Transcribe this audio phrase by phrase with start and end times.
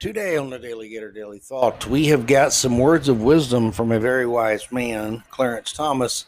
[0.00, 4.26] Today on the DaleyGator DaleyThought, we have got some words of wisdom from a very
[4.26, 6.24] wise man, Clarence Thomas,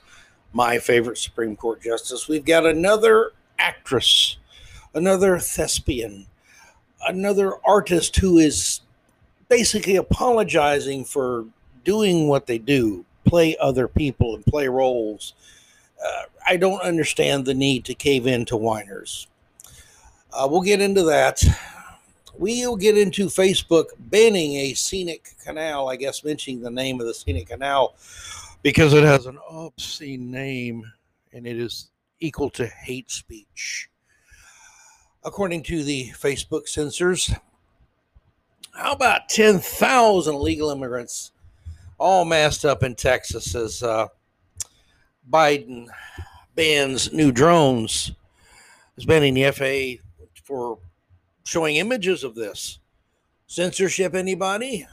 [0.53, 2.29] my favorite Supreme Court justice.
[2.29, 4.37] We've got another actress,
[4.93, 6.27] another thespian,
[7.09, 8.83] another artist who is
[9.49, 11.47] basically apologizing for
[11.83, 15.33] doing what they do, play other people and play roles.
[15.99, 19.29] Uh, I don't understand the need to cave in to whiners.
[20.31, 21.43] Uh, we'll get into that
[22.43, 27.15] we'll get into Facebook banning a scenic canal, I guess mentioning the name of the
[27.15, 27.95] scenic canal
[28.65, 30.83] because it has an obscene name
[31.33, 33.89] and it is equal to hate speech.
[35.23, 37.33] According to the Facebook censors,
[38.75, 41.31] how about 10,000 illegal immigrants
[41.97, 44.09] all masked up in Texas as uh,
[45.31, 45.87] Biden
[46.57, 48.11] bans new drones,
[48.97, 50.03] is banning the FAA
[50.43, 50.81] for
[51.45, 52.79] showing images of this.
[53.47, 54.87] Censorship, anybody?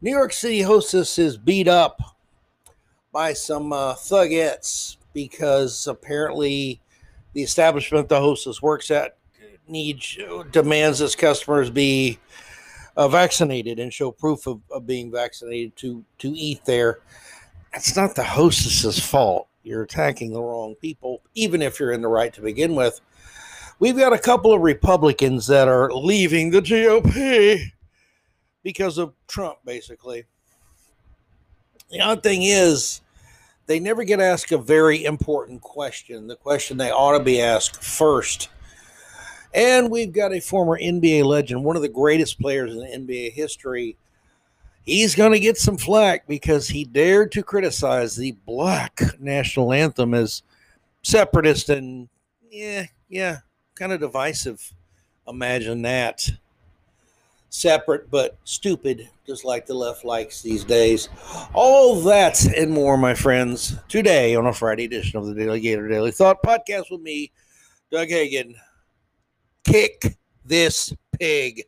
[0.00, 2.00] New York City hostess is beat up
[3.12, 3.94] by some uh,
[5.12, 6.80] because apparently
[7.32, 9.16] the establishment the hostess works at
[9.66, 10.18] needs
[10.52, 12.18] demands its customers be
[12.96, 17.00] uh, vaccinated and show proof of, of being vaccinated to to eat there.
[17.72, 19.48] It's not the hostess's fault.
[19.62, 23.00] You're attacking the wrong people, even if you're in the right to begin with
[23.78, 27.70] we've got a couple of Republicans that are leaving the GOP
[28.62, 30.24] because of Trump, basically.
[31.90, 33.00] The odd thing is,
[33.66, 37.82] they never get asked a very important question, the question they ought to be asked
[37.82, 38.48] first.
[39.54, 43.96] And we've got a former NBA legend, one of the greatest players in NBA history.
[44.84, 50.12] He's going to get some flack because he dared to criticize the black national anthem
[50.12, 50.42] as
[51.02, 52.08] separatist and,
[52.50, 53.38] yeah, yeah,
[53.74, 54.72] kind of divisive.
[55.26, 56.28] Imagine that.
[57.50, 61.08] Separate but stupid, just like the left likes these days.
[61.52, 66.42] All that and more, my friends, today on a Friday edition of the DaleyGator DaleyThought
[66.44, 67.30] podcast with me,
[67.92, 68.54] Doug Hagin.
[69.64, 71.64] Kick this pig.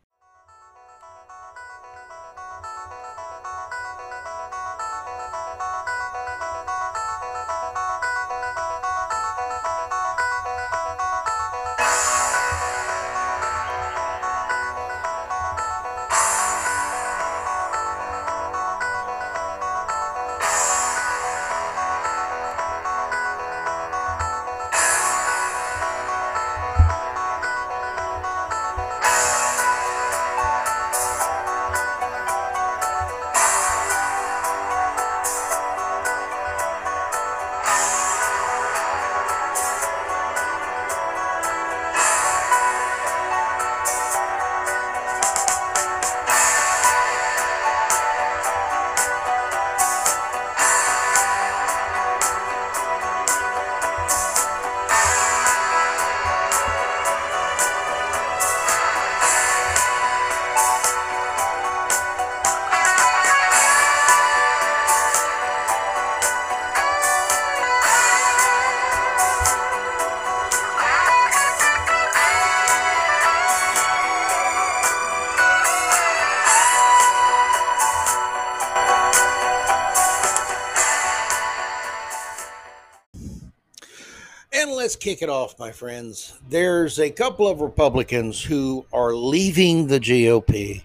[85.06, 86.36] Kick it off, my friends.
[86.48, 90.82] There's a couple of Republicans who are leaving the GOP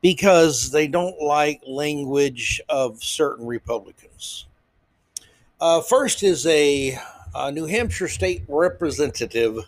[0.00, 4.46] because they don't like language of certain Republicans.
[5.60, 6.96] Uh, first is a,
[7.34, 9.58] a New Hampshire state representative.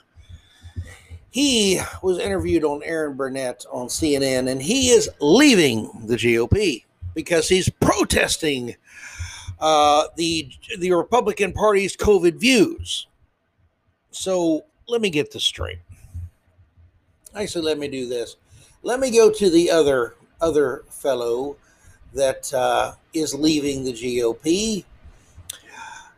[1.32, 7.48] He was interviewed on Erin Burnett on CNN, and he is leaving the GOP because
[7.48, 8.76] he's protesting
[9.58, 10.48] uh, the
[10.78, 13.08] the Republican Party's COVID views.
[14.12, 15.78] So let me get this straight.
[17.34, 18.36] Actually, let me do this.
[18.82, 21.56] Let me go to the other other fellow
[22.14, 24.84] that uh, is leaving the GOP.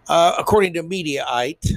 [0.09, 1.77] Uh, according to Mediaite,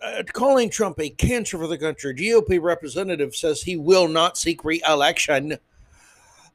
[0.00, 4.64] uh, calling Trump a cancer for the country, GOP representative says he will not seek
[4.64, 5.58] re-election,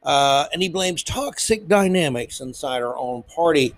[0.02, 3.74] uh, and he blames toxic dynamics inside our own party.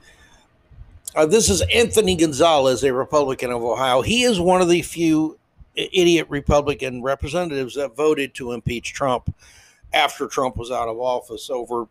[1.16, 4.02] Uh, this is Anthony Gonzalez, a Republican of Ohio.
[4.02, 5.38] He is one of the few
[5.74, 9.34] idiot Republican representatives that voted to impeach Trump
[9.94, 11.88] after Trump was out of office over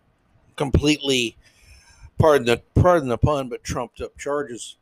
[0.57, 1.35] completely,
[2.19, 4.77] pardon the pardon the pun, but trumped up charges,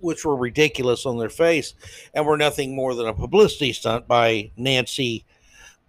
[0.00, 1.72] which were ridiculous on their face
[2.12, 5.24] and were nothing more than a publicity stunt by Nancy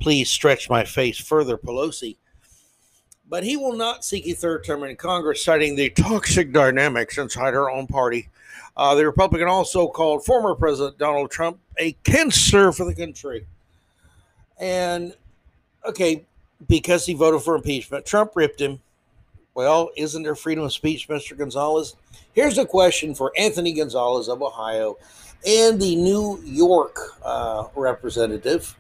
[0.01, 2.17] please stretch my face further, Pelosi.
[3.31, 7.53] But he will not seek a third term in Congress, citing the toxic dynamics inside
[7.53, 8.27] her own party.
[8.75, 13.45] Uh, the Republican also called former President Donald Trump a cancer for the country.
[14.59, 15.15] And,
[15.85, 16.25] okay,
[16.67, 18.81] because he voted for impeachment, Trump ripped him.
[19.53, 21.37] Well, isn't there freedom of speech, Mr.
[21.37, 21.95] Gonzalez?
[22.33, 24.97] Here's a question for Anthony Gonzalez of Ohio
[25.47, 28.75] and the New York uh, representative,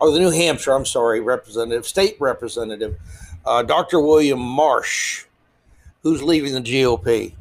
[0.00, 2.98] or the New Hampshire, I'm sorry, representative, state representative,
[3.44, 4.00] uh, Dr.
[4.00, 5.24] William Marsh,
[6.02, 7.34] who's leaving the GOP.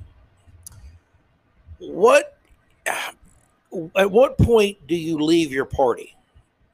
[1.80, 2.38] What,
[3.96, 6.16] at what point do you leave your party?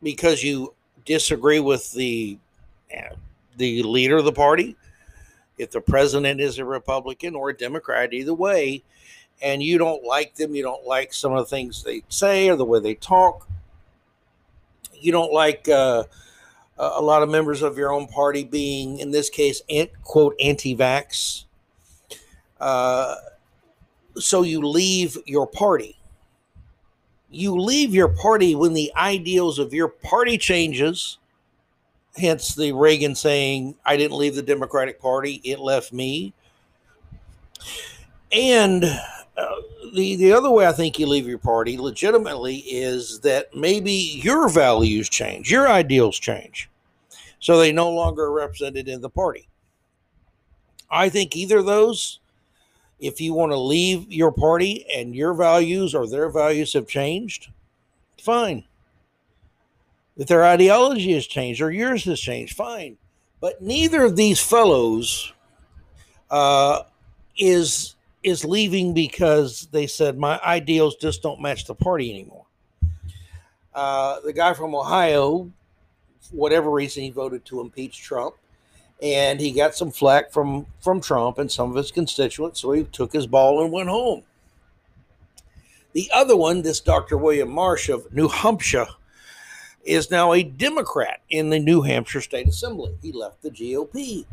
[0.02, 0.74] Because you
[1.06, 2.38] disagree with the
[3.58, 4.76] the leader of the party,
[5.58, 8.84] if the president is a Republican or a Democrat, either way,
[9.42, 12.56] and you don't like them, you don't like some of the things they say or
[12.56, 13.48] the way they talk,
[15.06, 16.04] you don't like uh,
[16.78, 19.62] a lot of members of your own party being, in this case,
[20.04, 21.46] quote, anti vax.
[22.60, 23.16] Uh,
[24.18, 25.98] so you leave your party.
[27.30, 31.18] You leave your party when the ideals of your party changes
[32.18, 36.34] hence the Reagan saying, I didn't leave the Democratic Party, it left me.
[38.32, 39.56] And uh,
[39.96, 44.50] the, the other way I think you leave your party legitimately is that maybe your
[44.50, 46.70] values change, your ideals change.
[47.40, 49.48] So they no longer are represented in the party.
[50.90, 52.20] I think either of those,
[53.00, 57.50] if you want to leave your party and your values or their values have changed,
[58.20, 58.64] fine
[60.18, 62.98] if their ideology has changed or yours has changed, fine.
[63.42, 65.34] But neither of these fellows
[66.30, 66.84] uh,
[67.38, 67.95] is
[68.26, 72.46] is leaving because they said my ideals just don't match the party anymore.
[73.72, 75.52] Uh, the guy from Ohio,
[76.32, 78.34] whatever reason, he voted to impeach Trump,
[79.00, 82.84] and he got some flack from from Trump and some of his constituents, so he
[82.86, 84.24] took his ball and went home.
[85.94, 87.18] The other one, this Dr.
[87.18, 88.88] William Marsh of New Hampshire,
[89.84, 92.98] is now a Democrat in the New Hampshire State Assembly.
[93.04, 94.26] He left the GOP.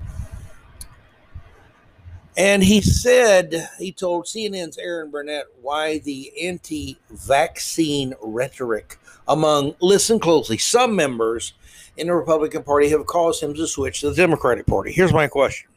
[2.37, 8.99] And he said, he told CNN's Erin Burnett why the anti vaccine rhetoric
[9.29, 11.52] among, listen closely, some members
[11.96, 14.93] in the Republican Party have caused him to switch to the Democratic Party.
[14.93, 15.69] Here's my question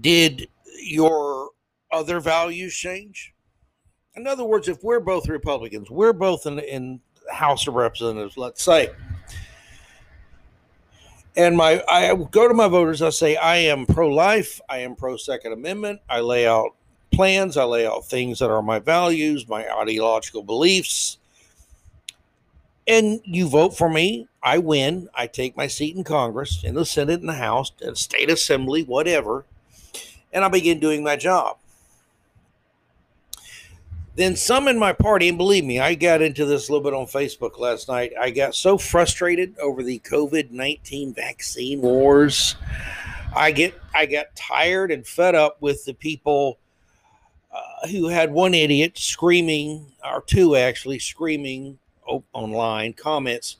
[0.00, 0.48] Did
[0.82, 1.50] your
[1.90, 3.32] other values change?
[4.16, 7.00] In other words, if we're both Republicans, we're both in, in
[7.32, 8.90] House of Representatives, let's say,
[11.36, 15.52] and my I go to my voters, I say I am pro-life, I am pro-Second
[15.52, 16.74] Amendment, I lay out
[17.12, 21.18] plans, I lay out things that are my values, my ideological beliefs,
[22.86, 26.84] and you vote for me, I win, I take my seat in Congress, in the
[26.84, 29.44] Senate, in the House, in the state assembly, whatever,
[30.32, 31.56] and I begin doing my job.
[34.16, 36.96] Then some in my party, and believe me, I got into this a little bit
[36.96, 38.12] on Facebook last night.
[38.18, 42.54] I got so frustrated over the COVID 19 vaccine wars.
[43.34, 46.58] I get I got tired and fed up with the people
[47.52, 51.78] uh, who had one idiot screaming, or two actually screaming
[52.32, 53.56] online comments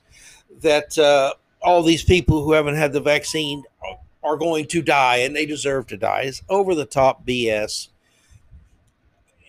[0.61, 3.64] that uh, all these people who haven't had the vaccine
[4.23, 6.23] are going to die and they deserve to die.
[6.23, 7.88] It's over the top BS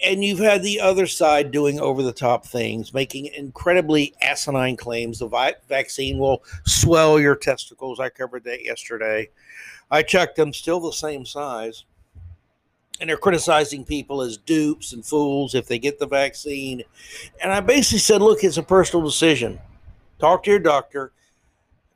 [0.04, 5.20] and you've had the other side doing over the top things, making incredibly asinine claims.
[5.20, 8.00] The vi- vaccine will swell your testicles.
[8.00, 9.30] I covered that yesterday.
[9.90, 11.86] I checked them, still the same size.
[13.00, 16.84] And they're criticizing people as dupes and fools if they get the vaccine.
[17.42, 19.60] And I basically said, look, it's a personal decision.
[20.18, 21.12] Talk to your doctor,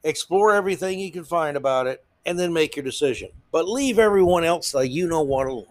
[0.04, 3.30] explore everything you can find about it, and then make your decision.
[3.52, 5.66] But leave everyone else like you know what alone.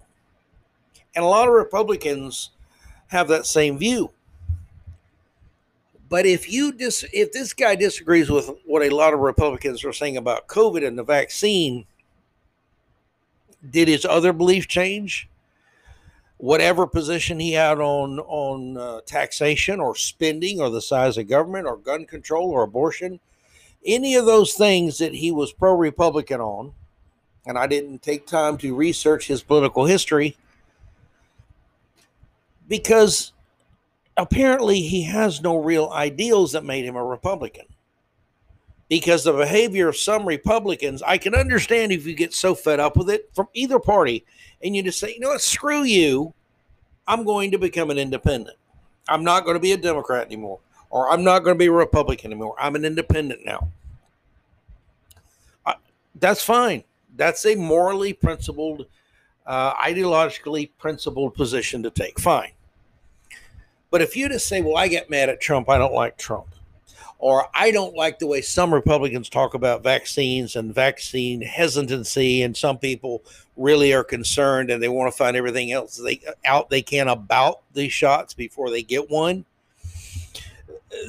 [1.15, 2.51] And a lot of Republicans
[3.09, 4.11] have that same view.
[6.09, 9.93] But if you dis- if this guy disagrees with what a lot of Republicans are
[9.93, 11.85] saying about COVID and the vaccine,
[13.69, 15.29] did his other belief change?
[16.39, 21.67] Whatever position he had on on uh, taxation or spending or the size of government
[21.67, 23.21] or gun control or abortion,
[23.85, 26.73] any of those things that he was pro Republican on,
[27.45, 30.37] and I didn't take time to research his political history
[32.69, 33.33] because
[34.17, 37.67] apparently he has no real ideals that made him a Republican.
[38.89, 42.97] Because the behavior of some Republicans, I can understand if you get so fed up
[42.97, 44.25] with it from either party
[44.63, 46.33] and you just say, you know what, screw you.
[47.07, 48.57] I'm going to become an independent.
[49.09, 50.61] I'm not going to be a Democrat anymore.
[50.91, 52.55] or I'm not going to be a Republican anymore.
[52.59, 53.69] I'm an independent now.
[56.15, 56.85] that's fine.
[57.17, 58.87] That's a morally principled,
[59.47, 62.19] uh, ideologically principled position to take.
[62.19, 62.53] Fine.
[63.91, 66.49] But if you just say, well, I get mad at Trump, I don't like Trump,
[67.19, 72.57] or I don't like the way some Republicans talk about vaccines and vaccine hesitancy, and
[72.57, 73.23] some people
[73.57, 77.61] really are concerned and they want to find everything else they out they can about
[77.73, 79.45] these shots before they get one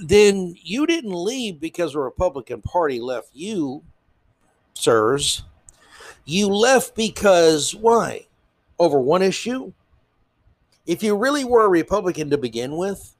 [0.03, 3.83] then you didn't leave because the Republican Party left you,
[4.73, 5.43] sirs.
[6.25, 8.27] You left because why?
[8.77, 9.71] Over one issue?
[10.89, 13.15] If you really were a Republican to begin with,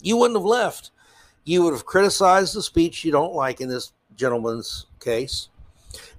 [0.00, 0.92] you wouldn't have left.
[1.42, 5.48] You would have criticized the speech you don't like in this gentleman's case.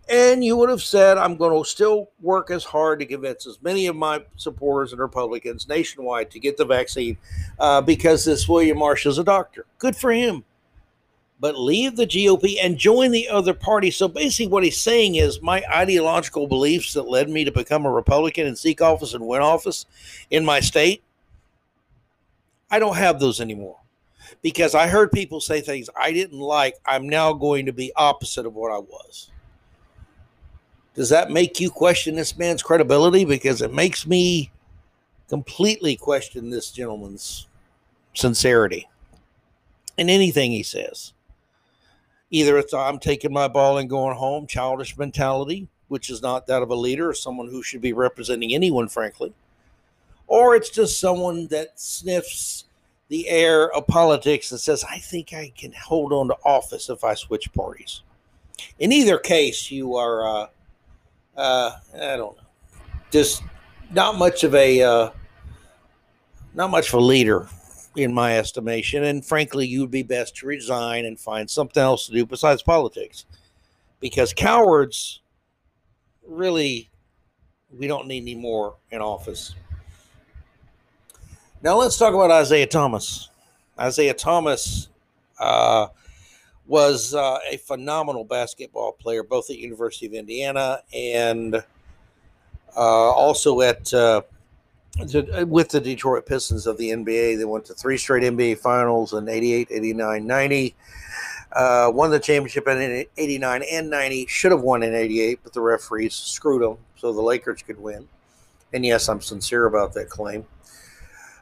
[0.10, 3.62] And you would have said, I'm going to still work as hard to convince as
[3.62, 7.18] many of my supporters and Republicans nationwide to get the vaccine
[7.58, 9.68] uh, because this William Marsh is a doctor.
[9.78, 10.44] Good for him.
[11.42, 13.92] But leave the GOP and join the other party.
[13.92, 17.92] So basically, what he's saying is my ideological beliefs that led me to become a
[17.92, 19.86] Republican and seek office and win office
[20.30, 21.02] in my state,
[22.70, 23.78] I don't have those anymore
[24.42, 26.76] because I heard people say things I didn't like.
[26.86, 29.30] I'm now going to be opposite of what I was.
[30.96, 33.24] Does that make you question this man's credibility?
[33.24, 34.52] Because it makes me
[35.30, 37.48] completely question this gentleman's
[38.14, 38.90] sincerity
[39.98, 41.14] in anything he says.
[42.32, 46.62] Either it's I'm taking my ball and going home, childish mentality, which is not that
[46.62, 49.34] of a leader or someone who should be representing anyone, frankly,
[50.28, 52.66] or it's just someone that sniffs
[53.08, 57.04] the air of politics and says, I think I can hold on to office if
[57.04, 58.04] I switch parties.
[58.78, 60.48] In either case, you are uh,
[61.36, 62.44] uh, I don't know,
[63.12, 63.42] just
[63.92, 65.10] not much of a uh,
[66.54, 67.48] not much of a leader
[68.04, 69.04] in my estimation.
[69.04, 72.62] And frankly, you would be best to resign and find something else to do besides
[72.62, 73.26] politics,
[74.00, 75.22] because cowards
[76.28, 76.90] really
[77.78, 79.56] we don't need any more in office.
[81.62, 83.30] Now let's talk about Isiah Thomas.
[83.80, 84.90] Isiah Thomas
[85.40, 85.88] uh,
[86.66, 91.62] was uh, a phenomenal basketball player, both at University of Indiana and uh,
[92.78, 93.94] also at
[95.02, 97.38] uh, with the Detroit Pistons of the NBA.
[97.38, 100.76] They went to three straight NBA finals in 88, 89, 90.
[101.52, 104.26] Uh, won the championship in 89 and 90.
[104.28, 108.08] Should have won in 88, but the referees screwed them so the Lakers could win.
[108.74, 110.46] And yes, I'm sincere about that claim.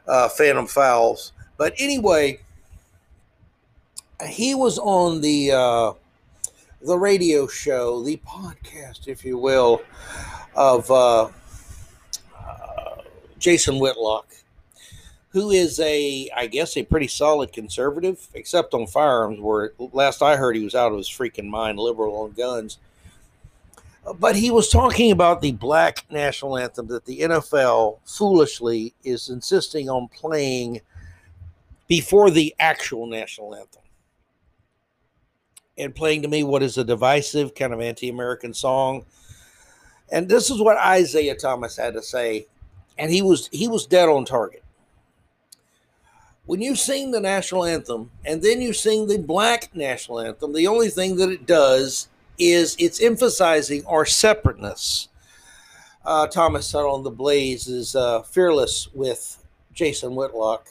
[0.06, 1.32] Uh, phantom fouls.
[1.58, 2.40] But anyway,
[4.26, 5.92] he was on the uh,
[6.80, 9.82] the radio show, the podcast, if you will,
[10.54, 11.28] of uh,
[13.38, 14.28] Jason Whitlock,
[15.30, 20.36] who is a, I guess, a pretty solid conservative, except on firearms, where last I
[20.36, 22.78] heard he was out of his freaking mind, liberal on guns.
[24.18, 29.90] But he was talking about the black national anthem that the NFL foolishly is insisting
[29.90, 30.80] on playing
[31.88, 33.82] before the actual national anthem
[35.76, 39.04] and playing to me what is a divisive kind of anti-American song.
[40.10, 42.46] And this is what Isiah Thomas had to say,
[42.98, 44.62] and he was he was dead on target.
[46.46, 50.66] When you sing the national anthem and then you sing the black national anthem, the
[50.66, 55.08] only thing that it does is it's emphasizing our separateness.
[56.04, 60.68] Uh, Thomas said on the Blaze is uh, fearless with Jason Whitlock.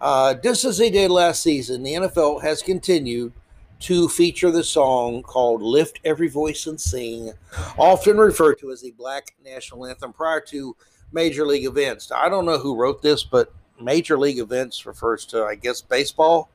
[0.00, 3.32] Uh, just as they did last season, the NFL has continued
[3.80, 7.32] to feature the song called Lift Every Voice and Sing,
[7.78, 10.76] often referred to as the Black National Anthem prior to
[11.12, 12.10] major league events.
[12.10, 16.50] I don't know who wrote this, but major league events refers to, I guess, baseball.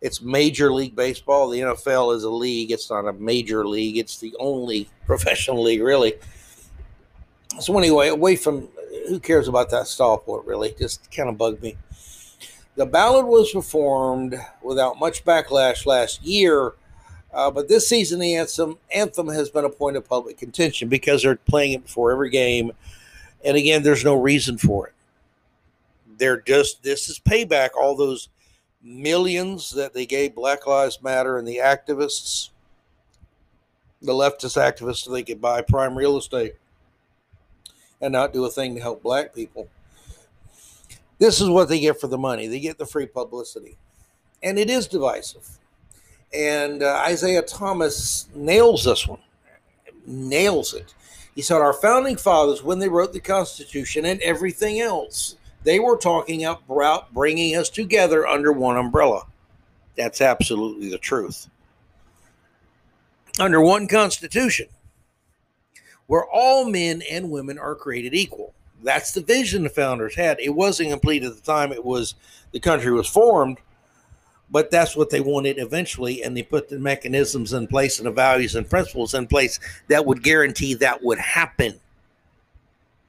[0.00, 1.48] It's Major League Baseball.
[1.48, 5.82] The NFL is a league, it's not a major league, it's the only professional league,
[5.82, 6.14] really.
[7.60, 8.68] So, anyway, away from
[9.08, 10.74] who cares about that stopwatch, really?
[10.78, 11.76] Just kind of bugged me.
[12.74, 16.72] The ballad was performed without much backlash last year,
[17.32, 21.22] uh, but this season the anthem, anthem has been a point of public contention because
[21.22, 22.72] they're playing it before every game.
[23.44, 24.94] And again, there's no reason for it.
[26.16, 28.28] They're just, this is payback, all those
[28.82, 32.50] millions that they gave Black Lives Matter and the activists,
[34.00, 36.54] the leftist activists, so they could buy prime real estate
[38.00, 39.68] and not do a thing to help black people.
[41.22, 42.48] This is what they get for the money.
[42.48, 43.76] They get the free publicity.
[44.42, 45.48] And it is divisive.
[46.34, 49.20] And uh, Isiah Thomas nails this one,
[50.04, 50.94] nails it.
[51.36, 55.96] He said, Our founding fathers, when they wrote the Constitution and everything else, They were
[55.96, 59.22] talking about bringing us together under one umbrella.
[59.96, 61.48] That's absolutely the truth.
[63.38, 64.66] Under one constitution,
[66.08, 68.54] where all men and women are created equal.
[68.82, 70.40] That's the vision the founders had.
[70.40, 72.14] It wasn't complete at the time it was
[72.52, 73.58] the country was formed,
[74.50, 78.12] but that's what they wanted eventually and they put the mechanisms in place and the
[78.12, 79.58] values and principles in place
[79.88, 81.78] that would guarantee that would happen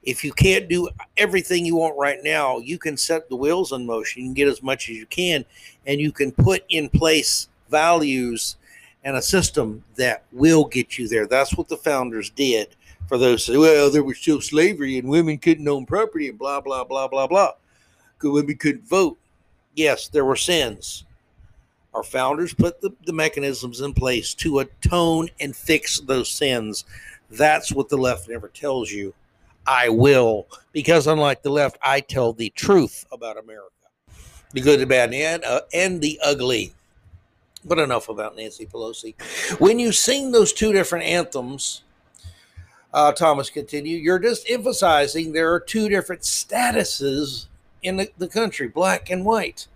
[0.06, 3.86] if you can't do everything you want right now, you can set the wheels in
[3.86, 4.22] motion.
[4.22, 5.44] You can get as much as you can,
[5.86, 8.56] and you can put in place values
[9.02, 11.26] and a system that will get you there.
[11.26, 12.74] That's what the founders did.
[13.08, 16.60] For those, say, well, there was still slavery and women couldn't own property and blah
[16.60, 17.52] blah blah blah blah.
[18.16, 19.18] Because women couldn't vote.
[19.74, 21.04] Yes, there were sins.
[21.92, 26.84] Our founders put the, the mechanisms in place to atone and fix those sins.
[27.30, 29.14] That's what the left never tells you
[29.66, 33.70] I will, because unlike the left, I tell the truth about America
[34.52, 36.72] the good, the bad, and, uh, and the ugly.
[37.64, 39.14] But enough about Nancy Pelosi.
[39.58, 41.82] When you sing those two different anthems,
[42.94, 47.46] uh, Thomas continued, you're just emphasizing there are two different statuses
[47.82, 49.66] in the, the country, black and white.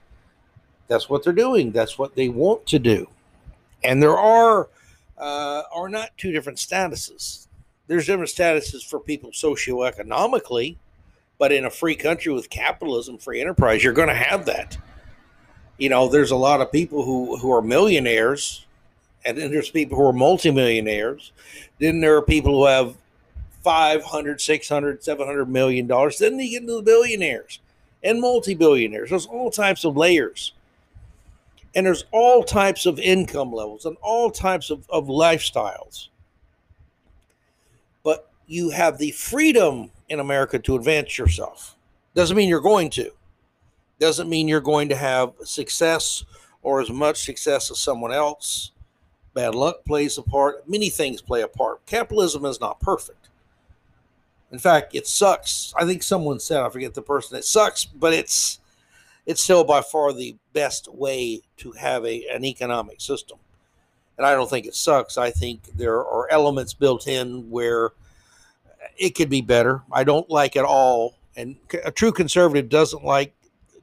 [0.87, 1.71] That's what they're doing.
[1.73, 3.09] That's what they want to do.
[3.85, 4.69] And there are
[5.19, 7.49] uh, are not two different statuses
[7.89, 10.77] there's different statuses for people socioeconomically,
[11.39, 14.79] but in a free country with capitalism, free enterprise, you're going to have that.
[15.79, 18.67] You know, there's a lot of people who, who are millionaires,
[19.25, 21.33] and then there's people who are multimillionaires.
[21.79, 22.95] Then there are people who have
[23.69, 26.17] 500, 600, 700 million dollars.
[26.17, 27.61] Then they get into the billionaires
[28.03, 29.11] and multi-billionaires.
[29.11, 30.55] There's all types of layers.
[31.75, 36.09] And there's all types of income levels and all types of, of lifestyles
[38.03, 41.77] But you have the freedom in America to advance yourself.
[42.15, 43.11] Doesn't mean you're going to.
[44.01, 46.25] Doesn't mean you're going to have success
[46.63, 48.73] or as much success as someone else.
[49.35, 50.67] Bad luck plays a part.
[50.67, 51.85] Many things play a part.
[51.85, 53.18] Capitalism is not perfect.
[54.51, 55.75] In fact, it sucks.
[55.77, 58.61] I think someone said, I forget the person, it sucks, but it's
[59.27, 63.39] it's still by far the best way to have a, an economic system.
[64.17, 65.19] And I don't think it sucks.
[65.19, 67.91] I think there are elements built in where
[68.97, 69.83] it could be better.
[69.93, 73.35] I don't like it all, and a true conservative doesn't like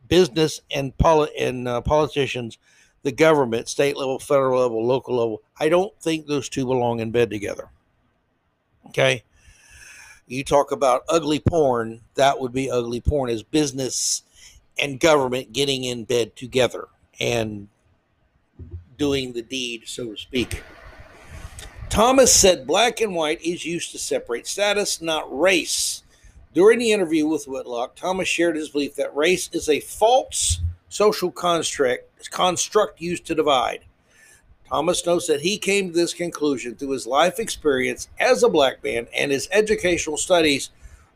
[0.07, 2.57] business and poli- and uh, politicians,
[3.03, 5.41] the government, state level, federal level, local level.
[5.59, 7.69] I don't think those two belong in bed together.
[8.87, 9.23] Okay.
[10.27, 14.23] You talk about ugly porn, that would be ugly porn as business
[14.79, 16.87] and government getting in bed together
[17.19, 17.67] and
[18.97, 20.63] doing the deed, so to speak.
[21.89, 26.03] Thomas said black and white is used to separate status, not race.
[26.53, 30.59] During the interview with Whitlock, Thomas shared his belief that race is a false
[30.89, 33.85] social construct, construct used to divide.
[34.75, 38.83] Thomas notes that he came to this conclusion through his life experience as a black
[38.83, 40.69] man and his educational studies,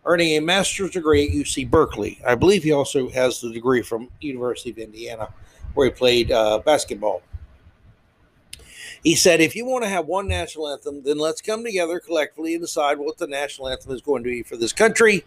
[0.05, 2.21] earning a master's degree at UC Berkeley.
[2.25, 5.27] I believe he also has the degree from University of Indiana,
[5.73, 7.21] where he played uh, basketball.
[9.03, 12.53] He said, if you want to have one national anthem, then let's come together collectively
[12.53, 15.25] and decide what the national anthem is going to be for this country,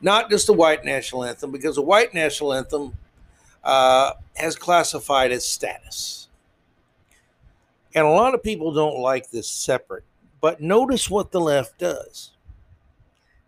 [0.00, 2.96] not just the white national anthem, because the white national anthem
[3.64, 6.21] uh, has classified its status.
[7.94, 10.04] And a lot of people don't like this separate,
[10.40, 12.32] but notice what the left does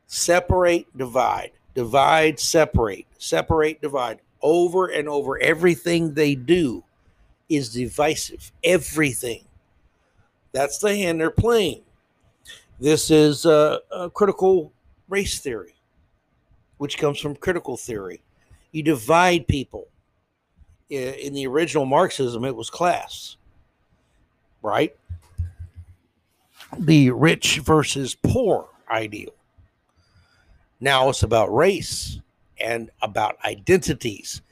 [0.07, 4.21] separate, divide, divide, separate, separate, divide.
[4.43, 6.85] Over and over, everything they do
[7.49, 8.53] is divisive.
[8.63, 9.45] Everything.
[10.53, 11.81] That's the hand they're playing.
[12.79, 13.81] This is a
[14.13, 14.73] critical
[15.09, 15.75] race theory,
[16.77, 18.21] which comes from critical theory.
[18.73, 19.89] You divide people.
[20.91, 23.37] In the original Marxism, it was class,
[24.65, 24.97] right?
[26.77, 29.35] The rich versus poor ideal.
[30.81, 32.19] Now it's about race
[32.61, 34.43] and about identities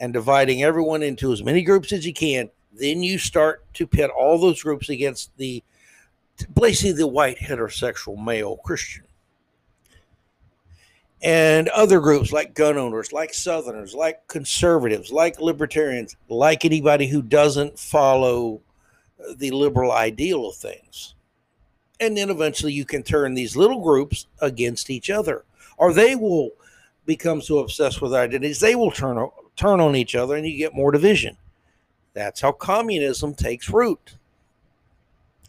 [0.00, 4.10] and dividing everyone into as many groups as you can then you start to pit
[4.10, 5.62] all those groups against the
[6.54, 9.04] basically the white heterosexual male Christian.
[11.22, 17.22] And other groups like gun owners, like Southerners, like conservatives, like libertarians, like anybody who
[17.22, 18.60] doesn't follow
[19.36, 21.14] the liberal ideal of things.
[22.00, 25.44] And then eventually you can turn these little groups against each other,
[25.78, 26.50] or they will
[27.06, 30.74] become so obsessed with identities, they will turn, turn on each other and you get
[30.74, 31.36] more division.
[32.12, 34.16] That's how communism takes root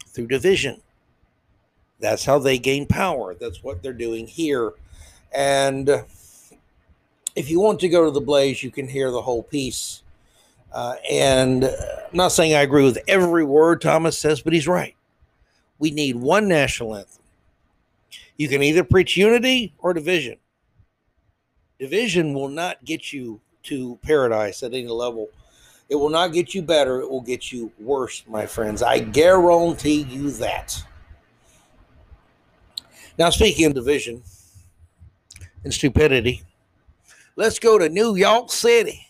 [0.06, 0.80] through division.
[2.00, 3.34] That's how they gain power.
[3.34, 4.72] That's what they're doing here.
[5.34, 5.88] And
[7.34, 10.02] if you want to go to the Blaze, you can hear the whole piece.
[10.72, 14.94] Uh, and I'm not saying I agree with every word Thomas says, but he's right.
[15.78, 17.22] We need one national anthem.
[18.36, 20.36] You can either preach unity or division.
[21.78, 25.28] Division will not get you to paradise at any level.
[25.88, 27.00] It will not get you better.
[27.00, 28.82] It will get you worse, my friends.
[28.82, 30.82] I guarantee you that.
[33.18, 34.22] Now, speaking of division
[35.64, 36.42] and stupidity,
[37.36, 39.07] let's go to New York City.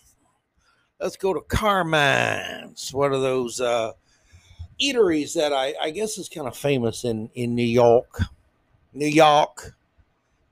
[1.01, 3.93] Let's go to Carmine's, one of those uh,
[4.83, 8.21] eateries that I, I guess is kind of famous in, in New York.
[8.93, 9.77] New York.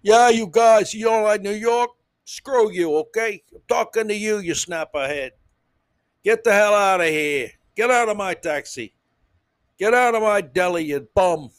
[0.02, 1.90] Yeah, you guys, you don't like New York?
[2.24, 3.42] Screw you, okay?
[3.52, 5.32] I'm talking to you, you snap ahead.
[6.22, 7.50] Get the hell out of here.
[7.74, 8.92] Get out of my taxi.
[9.78, 11.50] Get out of my deli, you bum.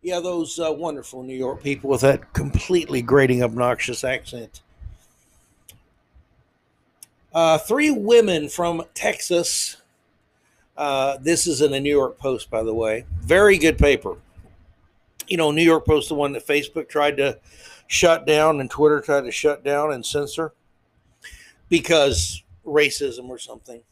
[0.00, 4.62] Yeah, those uh, wonderful New York people with that completely grating, obnoxious accent.
[7.34, 9.78] Uh, three women from Texas.
[10.76, 13.06] Uh, this is in the New York Post, by the way.
[13.20, 14.16] Very good paper.
[15.28, 17.38] You know, New York Post, the one that Facebook tried to
[17.86, 20.52] shut down and Twitter tried to shut down and censor
[21.68, 23.82] because racism or something.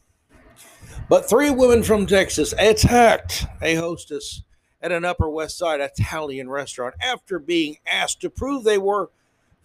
[1.09, 4.43] But three women from Texas attacked a hostess
[4.81, 9.09] at an Upper West Side Italian restaurant after being asked to prove they were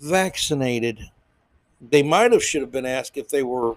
[0.00, 1.00] vaccinated
[1.80, 3.76] they might have should have been asked if they were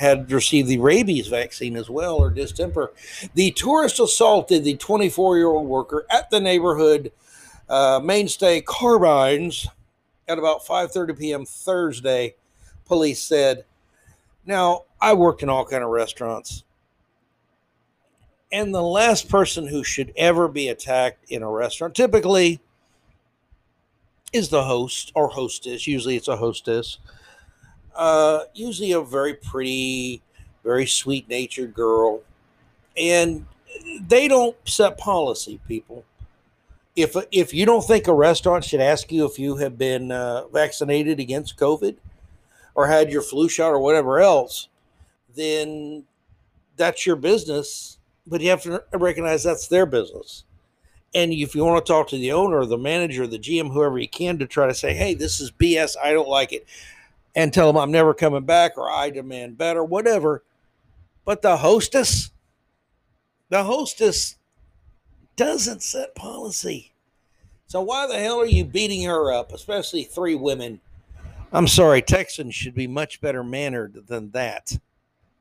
[0.00, 2.90] had received the rabies vaccine as well or distemper.
[3.34, 7.12] The tourist assaulted the 24 year old worker at the neighborhood
[7.68, 9.68] uh, mainstay Carmine's
[10.26, 11.44] at about 5:30 p.m.
[11.46, 12.34] Thursday.
[12.86, 13.64] Police said.
[14.46, 16.64] Now I worked in all kind of restaurants,
[18.50, 22.60] and the last person who should ever be attacked in a restaurant typically
[24.32, 25.86] is the host or hostess.
[25.86, 26.98] Usually, it's a hostess
[28.00, 30.22] uh, usually a very pretty,
[30.64, 32.22] very sweet natured girl.
[32.96, 33.44] And
[34.00, 36.04] they don't set policy, people.
[36.96, 40.48] If, if you don't think a restaurant should ask you if you have been uh,
[40.48, 41.96] vaccinated against COVID
[42.74, 44.68] or had your flu shot or whatever else,
[45.36, 46.04] then
[46.76, 47.98] that's your business.
[48.26, 50.44] But you have to recognize that's their business.
[51.14, 54.08] And if you want to talk to the owner the manager the GM, whoever you
[54.08, 56.66] can, to try to say, hey, this is BS, I don't like it
[57.34, 60.42] and tell them I'm never coming back or I demand better, whatever.
[61.24, 62.30] But the hostess,
[63.48, 64.36] the hostess
[65.36, 66.92] doesn't set policy.
[67.66, 70.80] So why the hell are you beating her up, especially three women?
[71.52, 74.76] I'm sorry, Texans should be much better mannered than that.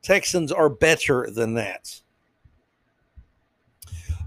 [0.01, 2.01] Texans are better than that.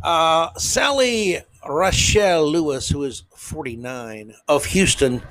[0.02, 5.22] Uh, Sally Rochelle Lewis, who is 49 of Houston,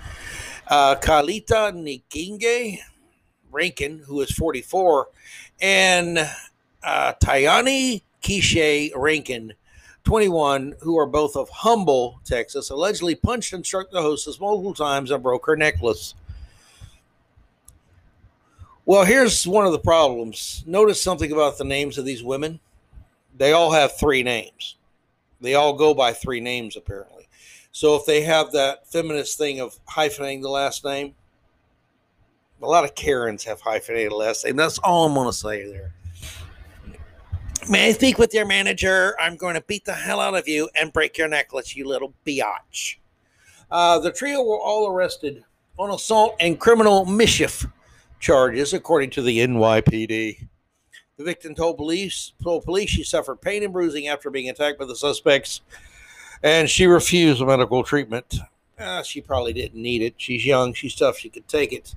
[0.72, 2.80] uh, Kalita Nikinge
[3.52, 5.10] Rankin, who is 44,
[5.62, 6.18] and
[6.82, 9.54] uh, Tayani Kishe Rankin,
[10.06, 15.12] 21, who are both of Humble, Texas, allegedly punched and struck the hostess multiple times
[15.12, 16.16] and broke her necklace.
[18.86, 20.64] Well, here's one of the problems.
[20.66, 22.62] Notice something about the names of these women.
[23.38, 24.78] They all have three names.
[25.42, 27.21] They all go by three names, apparently.
[27.72, 31.16] So if they have that feminist thing of hyphenating the last name,
[32.62, 34.56] a lot of Karens have hyphenated last name.
[34.56, 35.94] That's all I'm to say there.
[37.70, 39.16] May I speak with your manager?
[39.20, 42.14] I'm going to beat the hell out of you and break your necklace, you little
[42.26, 42.98] biatch.
[43.70, 45.44] Uh, the trio were all arrested
[45.78, 47.66] on assault and criminal mischief
[48.20, 50.48] charges, according to the NYPD.
[51.18, 54.86] The victim told police, told police she suffered pain and bruising after being attacked by
[54.86, 55.62] the suspects
[56.44, 58.36] and she refused medical treatment.
[58.80, 60.16] Uh, she probably didn't need it.
[60.18, 61.96] She's young, she's tough, she could take it.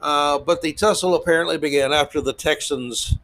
[0.00, 3.18] Uh, but the tussle apparently began after the Texans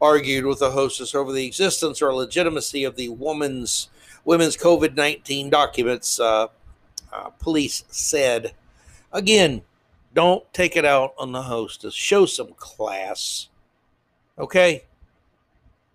[0.00, 3.90] argued with the hostess over the existence or legitimacy of the woman's
[4.24, 6.18] women's COVID nineteen documents.
[6.18, 6.46] Uh,
[7.12, 8.54] uh, police said,
[9.12, 9.62] again,
[10.14, 11.94] don't take it out on the hostess.
[11.94, 13.48] Show some class,
[14.38, 14.84] okay?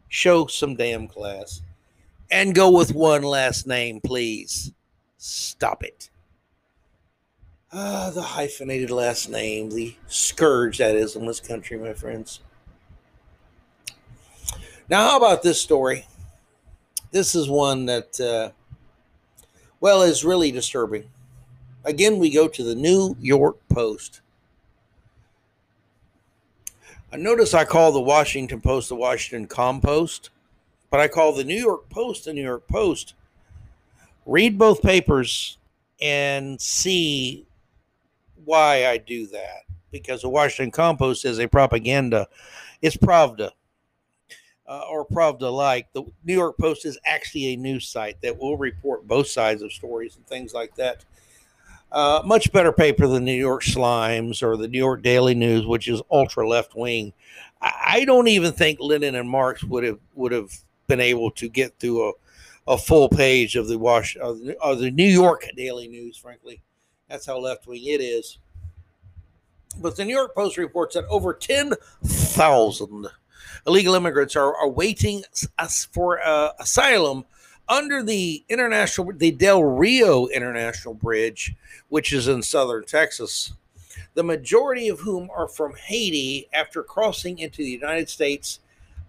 [0.08, 1.62] Show some damn class
[2.32, 4.72] and go with one last name, please.
[5.18, 6.10] Stop it.
[7.74, 12.40] Ah, the hyphenated last name, the scourge that is in this country, my friends.
[14.90, 16.06] Now, how about this story?
[17.12, 18.52] This is one that, uh,
[19.80, 21.10] well, is really disturbing.
[21.84, 24.22] Again, we go to the New York Post.
[27.12, 30.30] I notice I call the Washington Post the Washington Compost
[30.90, 33.14] but I call the New York Post the New York Post.
[34.26, 35.58] Read both papers
[36.02, 37.46] and see
[38.44, 42.28] why I do that because the Washington Compost is a propaganda.
[42.82, 43.52] It's Pravda
[44.68, 45.92] uh, or Pravda like.
[45.94, 49.72] The New York Post is actually a news site that will report both sides of
[49.72, 51.06] stories and things like that.
[51.92, 55.66] Uh, much better paper than the New York Slimes or the New York Daily News,
[55.66, 57.14] which is ultra left wing.
[57.62, 60.52] I, I don't even think Lenin and Marx would have would have
[60.88, 62.14] been able to get through a,
[62.68, 66.18] a full page of the Wash of the, New York Daily News.
[66.18, 66.62] Frankly,
[67.10, 68.40] that's how left wing it is.
[69.78, 73.08] But the New York Post reports that over ten thousand
[73.68, 75.24] illegal immigrants are, are waiting
[75.92, 77.26] for uh, asylum
[77.68, 81.56] under the international the Del Rio International Bridge,
[81.90, 83.54] which is in southern Texas.
[84.14, 88.60] The majority of whom are from Haiti after crossing into the United States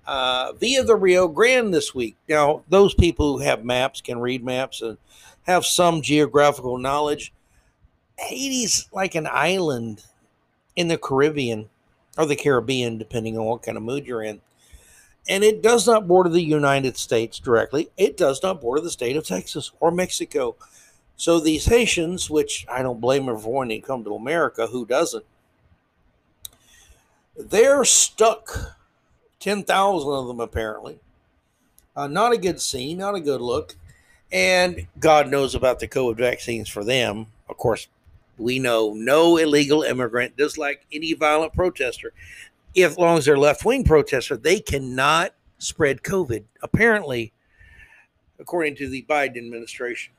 [0.07, 2.17] uh, via the Rio Grande this week.
[2.29, 4.99] Now, those people who have maps can read maps and
[5.45, 7.33] have some geographical knowledge.
[8.19, 10.05] Haiti's like an island
[10.75, 11.69] in the Caribbean
[12.17, 14.41] or the Caribbean, depending on what kind of mood you're in
[15.29, 17.91] and it does not border the United States directly.
[17.97, 20.57] It does not border the state of Texas or Mexico.
[21.17, 24.87] So these Haitians, which I don't blame them for wanting to come to America, who
[24.87, 25.25] doesn't?
[27.37, 28.76] They're stuck.
[29.47, 30.99] 10,000 of them, apparently.
[31.95, 33.77] Uh, not a good scene, not a good look.
[34.33, 37.29] And God knows about the COVID vaccines for them.
[37.49, 37.87] Of course,
[38.39, 42.13] we know no illegal immigrant, just like any violent protester,
[42.75, 46.43] if long as they're left wing protesters, they cannot spread COVID.
[46.61, 47.33] Apparently,
[48.41, 50.13] according to the Biden administration.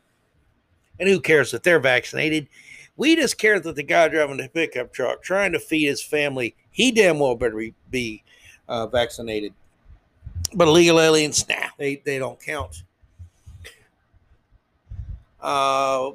[1.01, 2.47] And who cares that they're vaccinated?
[2.95, 6.55] We just care that the guy driving the pickup truck trying to feed his family,
[6.71, 7.61] he damn well better
[7.91, 8.23] be
[8.67, 9.53] uh, vaccinated.
[10.53, 12.83] But illegal aliens, nah, they, they don't count.
[15.41, 16.11] Uh,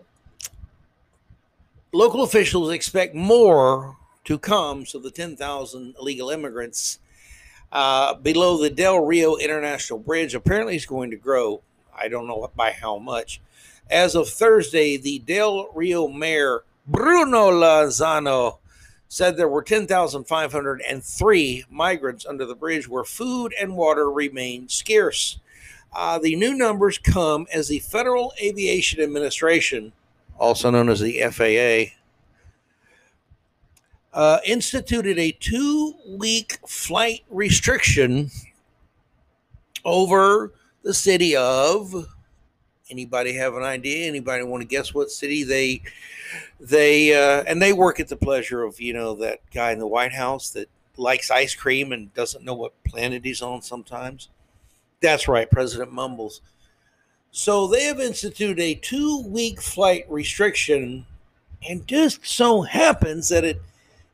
[1.93, 4.87] local officials expect more to come.
[4.87, 6.99] So the 10,000 illegal immigrants
[7.71, 11.63] uh, below the Del Rio International Bridge apparently is going to grow.
[11.97, 13.41] I don't know by how much.
[13.91, 18.59] As of Thursday, the Del Rio mayor, Bruno Lozano,
[19.13, 25.39] said there were 10,503 migrants under the bridge where food and water remained scarce.
[25.93, 29.93] Uh, the new numbers come as the Federal Aviation Administration,
[30.39, 31.93] also known as the FAA,
[34.19, 38.31] uh, instituted a two week flight restriction
[39.85, 42.09] over the city of
[42.93, 44.07] anybody have an idea?
[44.07, 45.83] Anybody want to guess what city they
[46.61, 49.87] they uh, and they work at the pleasure of you know that guy in the
[49.87, 54.29] white house that likes ice cream and doesn't know what planet he's on sometimes?
[55.01, 56.43] That's right president mumbles.
[57.33, 61.07] So they have instituted a two week flight restriction
[61.69, 63.61] and just so happens that it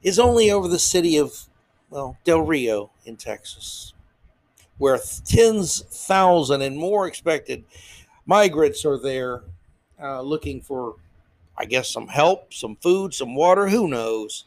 [0.02, 1.34] is only over the city of,
[1.90, 3.94] well, Del Rio in Texas,
[4.76, 7.64] where tens thousand and more expected
[8.28, 9.42] migrants are there
[10.00, 10.94] uh, looking for,
[11.56, 14.44] I guess, some help, some food, some water, who knows.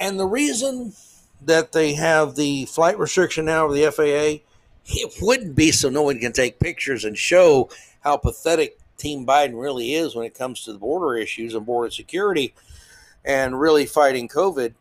[0.00, 0.94] And the reason
[1.42, 4.42] that they have the flight restriction now of the FAA,
[4.86, 7.68] it wouldn't be so no one can take pictures and show
[8.00, 11.90] how pathetic Team Biden really is when it comes to the border issues and border
[11.90, 12.54] security
[13.24, 14.72] and really fighting COVID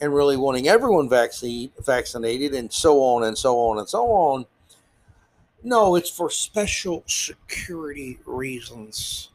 [0.00, 4.46] and really wanting everyone vaccine, vaccinated and so on and so on and so on.
[5.62, 9.30] No, it's for special security reasons.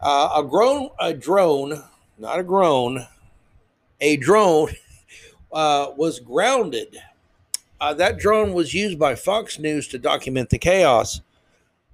[0.00, 1.82] Uh, a grown, a drone,
[2.18, 3.06] not a groan,
[4.00, 4.70] a drone
[5.52, 6.96] uh, was grounded.
[7.80, 11.20] Uh, that drone was used by Fox News to document the chaos.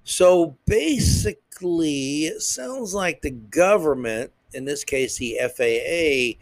[0.05, 6.39] So basically, it sounds like the government in this case the FAA,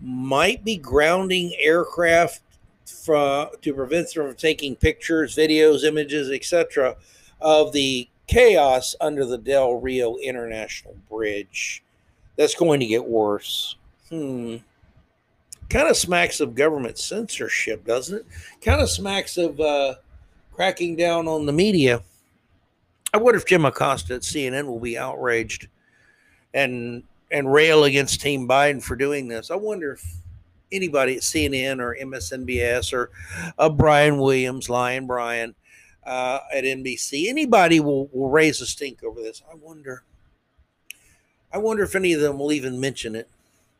[0.00, 2.40] might be grounding aircraft
[2.86, 6.96] from, to prevent them from taking pictures, videos, images, etc.,
[7.40, 11.82] of the chaos under the Del Rio International Bridge.
[12.36, 13.76] That's going to get worse.
[14.08, 14.56] Hmm.
[15.68, 18.26] Kind of smacks of government censorship, doesn't it?
[18.60, 19.94] Kind of smacks of uh,
[20.52, 22.02] cracking down on the media.
[23.14, 25.68] I wonder if Jim Acosta at CNN will be outraged
[26.54, 29.50] and and rail against Team Biden for doing this.
[29.50, 30.21] I wonder if
[30.72, 33.10] anybody at CNN or MSNBS or
[33.58, 35.54] uh, Brian Williams, Lion Brian
[36.04, 39.42] uh, at NBC, anybody will, will raise a stink over this.
[39.50, 40.02] I wonder.
[41.52, 43.28] I wonder if any of them will even mention it.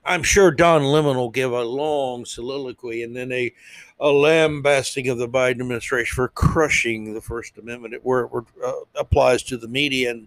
[0.05, 3.53] I'm sure Don Lemon will give a long soliloquy and then a,
[4.01, 8.31] a lambasting of the Biden administration for crushing the First Amendment where it
[8.65, 10.27] uh, applies to the media and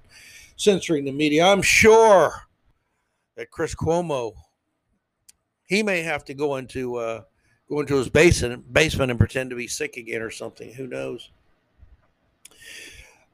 [0.55, 1.45] censoring the media.
[1.45, 2.47] I'm sure
[3.35, 4.33] that Chris Cuomo
[5.65, 7.21] he may have to go into uh,
[7.69, 10.73] go into his basement basement and pretend to be sick again or something.
[10.73, 11.31] Who knows?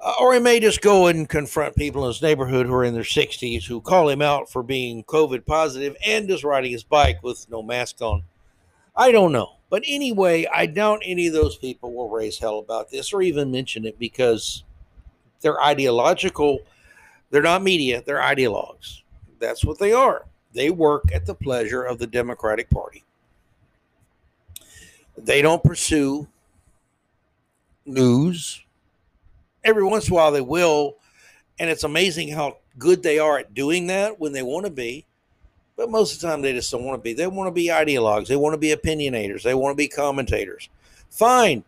[0.03, 2.95] Uh, or he may just go and confront people in his neighborhood who are in
[2.95, 7.21] their 60s who call him out for being COVID positive and just riding his bike
[7.21, 8.23] with no mask on.
[8.95, 9.57] I don't know.
[9.69, 13.51] But anyway, I doubt any of those people will raise hell about this or even
[13.51, 14.63] mention it because
[15.39, 16.59] they're ideological.
[17.29, 19.01] They're not media, they're ideologues.
[19.39, 20.25] That's what they are.
[20.53, 23.03] They work at the pleasure of the Democratic Party.
[25.17, 26.27] They don't pursue
[27.85, 28.63] news.
[29.63, 30.97] Every once in a while, they will.
[31.59, 35.05] And it's amazing how good they are at doing that when they want to be.
[35.75, 37.13] But most of the time, they just don't want to be.
[37.13, 38.27] They want to be ideologues.
[38.27, 39.43] They want to be opinionators.
[39.43, 40.69] They want to be commentators.
[41.09, 41.63] Fine.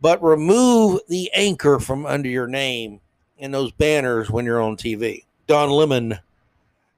[0.00, 3.00] But remove the anchor from under your name
[3.38, 5.24] and those banners when you're on TV.
[5.46, 6.18] Don Lemon,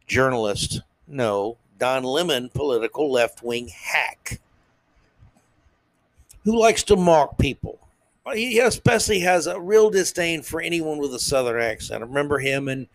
[0.06, 0.82] journalist.
[1.08, 4.40] No, Don Lemon, political left wing hack
[6.46, 7.78] who likes to mock people.
[8.32, 12.02] He especially has a real disdain for anyone with a southern accent.
[12.02, 12.86] I remember him and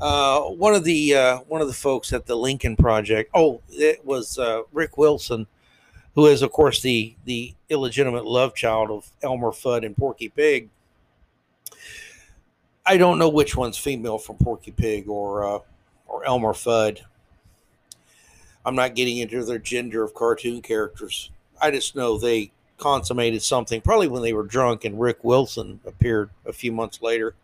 [0.00, 3.30] uh, one of the uh, one of the folks at the Lincoln Project.
[3.34, 5.46] Oh, it was uh, Rick Wilson,
[6.14, 10.70] who is of course the the illegitimate love child of Elmer Fudd and Porky Pig.
[12.86, 15.58] I don't know which one's female from Porky Pig or uh,
[16.06, 17.00] or Elmer Fudd.
[18.64, 21.30] I'm not getting into their gender of cartoon characters.
[21.60, 26.30] I just know they consummated something probably when they were drunk and Rick Wilson appeared
[26.46, 27.34] a few months later.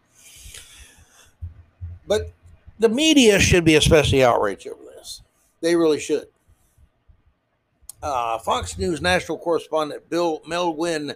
[2.06, 2.32] But
[2.78, 5.22] the media should be especially outraged over this.
[5.60, 6.26] They really should.
[8.02, 11.14] Uh, Fox News national correspondent Bill Melugin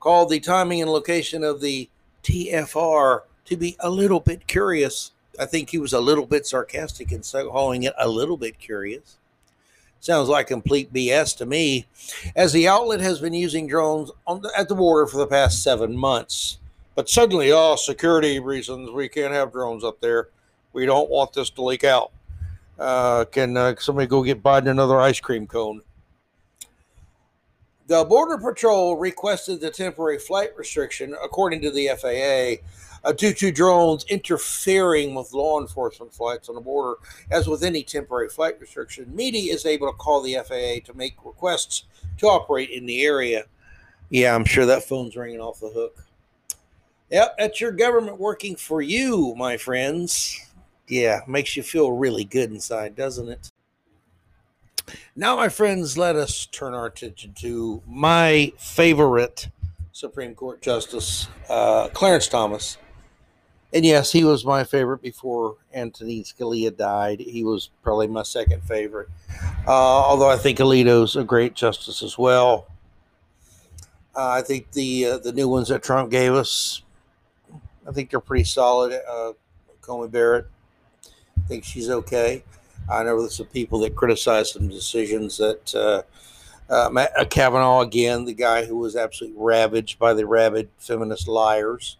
[0.00, 1.88] called the timing and location of the
[2.24, 5.12] TFR to be a little bit curious.
[5.38, 9.16] I think he was a little bit sarcastic in calling it a little bit curious.
[10.04, 11.86] Sounds like complete BS to me,
[12.36, 15.96] as the outlet has been using drones the, at the border for the past seven
[15.96, 16.58] months.
[16.94, 20.28] But suddenly, oh, security reasons, we can't have drones up there.
[20.74, 22.12] We don't want this to leak out.
[22.78, 25.80] Uh, can uh, somebody go get Biden another ice cream cone?
[27.86, 32.62] The Border Patrol requested the temporary flight restriction, according to the FAA,
[33.04, 36.98] uh, due to drones interfering with law enforcement flights on the border.
[37.30, 41.16] As with any temporary flight restriction, media is able to call the FAA to make
[41.24, 41.84] requests
[42.18, 43.44] to operate in the area.
[44.10, 46.04] Yeah, I'm sure that phone's ringing off the hook.
[47.10, 50.40] Yep, that's your government working for you, my friends.
[50.88, 53.50] Yeah, makes you feel really good inside, doesn't it?
[55.16, 59.48] Now, my friends, let us turn our attention to my favorite
[59.92, 62.78] Supreme Court Justice, uh, Clarence Thomas.
[63.74, 67.18] And yes, he was my favorite before Antonin Scalia died.
[67.18, 69.08] He was probably my second favorite.
[69.66, 72.68] Uh, although I think Alito's a great justice as well.
[74.16, 76.82] Uh, I think the uh, the new ones that Trump gave us,
[77.84, 78.96] I think they're pretty solid.
[79.10, 79.32] Uh,
[79.80, 80.46] Coney Barrett,
[81.36, 82.44] I think she's okay.
[82.88, 88.34] I know there's some people that criticize some decisions that uh, uh, Kavanaugh again, the
[88.34, 91.96] guy who was absolutely ravaged by the rabid feminist liars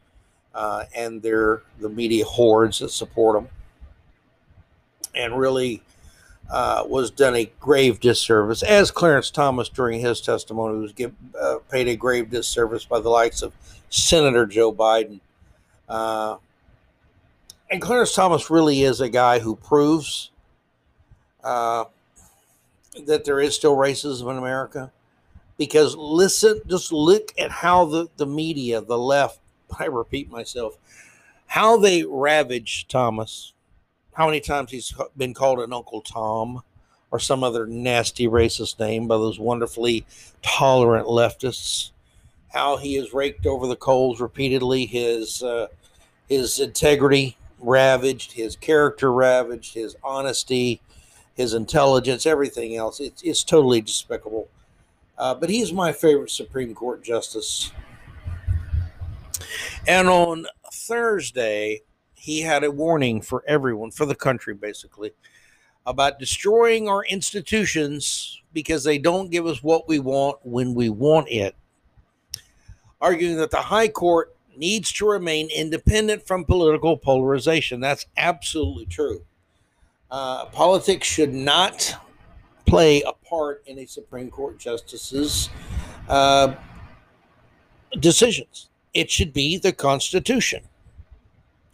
[0.55, 3.49] uh, and their the media hordes that support them,
[5.15, 5.83] and really
[6.51, 11.57] uh, was done a grave disservice, as Clarence Thomas during his testimony was give, uh,
[11.71, 13.53] paid a grave disservice by the likes of
[13.91, 15.21] Senator Joe Biden.
[15.89, 16.37] Uh,
[17.71, 20.31] and Clarence Thomas really is a guy who proves
[21.43, 21.85] uh,
[23.07, 24.93] that there is still racism in America.
[25.57, 29.39] Because listen, just look at how the, the media, the left,
[29.79, 30.77] I repeat myself,
[31.47, 33.53] how they ravage Thomas,
[34.15, 36.63] how many times he's been called an Uncle Tom
[37.11, 40.05] or some other nasty racist name by those wonderfully
[40.43, 41.91] tolerant leftists,
[42.53, 45.69] how he has raked over the coals repeatedly, his uh,
[46.29, 50.81] his integrity ravaged, his character ravaged, his honesty,
[51.35, 53.01] his intelligence, everything else.
[53.01, 54.49] It's, it's totally despicable.
[55.17, 57.73] Uh, but he's my favorite Supreme Court justice
[59.87, 61.83] and on Thursday,
[62.15, 65.13] he had a warning for everyone, for the country basically,
[65.87, 71.29] about destroying our institutions because they don't give us what we want when we want
[71.29, 71.55] it.
[73.01, 77.81] Arguing that the High Court needs to remain independent from political polarization.
[77.81, 79.23] That's absolutely true.
[80.11, 81.95] Uh, politics should not
[82.67, 85.51] play a part in a Supreme Court justice's
[86.09, 86.55] uh,
[88.01, 90.63] decisions it should be the Constitution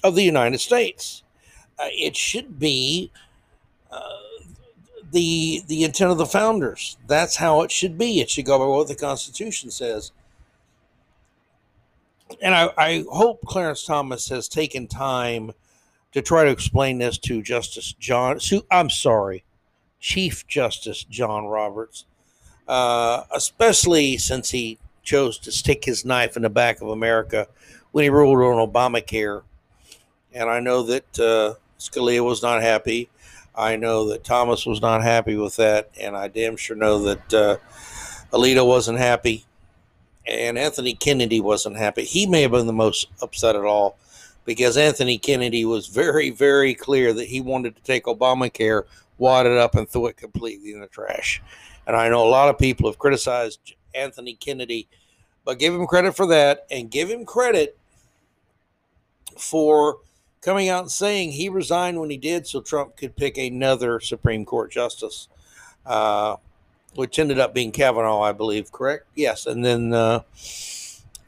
[0.02, 1.22] of the United States.
[1.78, 3.10] Uh, it should be
[3.90, 3.98] uh,
[5.12, 6.96] the the intent of the founders.
[7.06, 8.20] That's how it should be.
[8.20, 10.12] It should go by what the Constitution says.
[12.40, 15.52] And I, I hope Clarence Thomas has taken time
[16.12, 18.38] to try to explain this to Justice John.
[18.70, 19.44] I'm sorry,
[19.98, 22.06] Chief Justice John Roberts,
[22.68, 24.78] uh, especially since he
[25.10, 27.48] chose to stick his knife in the back of America
[27.90, 29.42] when he ruled on Obamacare.
[30.32, 33.10] And I know that uh, Scalia was not happy.
[33.56, 37.34] I know that Thomas was not happy with that, and I damn sure know that
[37.34, 37.56] uh,
[38.32, 39.44] Alito wasn't happy,
[40.26, 42.04] and Anthony Kennedy wasn't happy.
[42.04, 43.98] He may have been the most upset at all
[44.44, 48.84] because Anthony Kennedy was very, very clear that he wanted to take Obamacare,
[49.18, 51.42] wad it up, and throw it completely in the trash.
[51.88, 54.88] And I know a lot of people have criticized Anthony Kennedy,
[55.50, 57.76] but give him credit for that and give him credit
[59.36, 59.98] for
[60.42, 64.44] coming out and saying he resigned when he did so Trump could pick another Supreme
[64.44, 65.26] Court justice,
[65.84, 66.36] uh,
[66.94, 69.06] which ended up being Kavanaugh, I believe, correct?
[69.16, 69.46] Yes.
[69.46, 70.22] And then uh,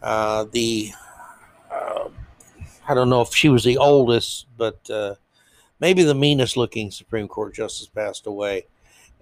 [0.01, 0.93] uh, the,
[1.69, 2.09] uh,
[2.87, 5.17] I don't know if she was the oldest, but uh,
[5.81, 8.67] maybe the meanest looking Supreme Court justice passed away.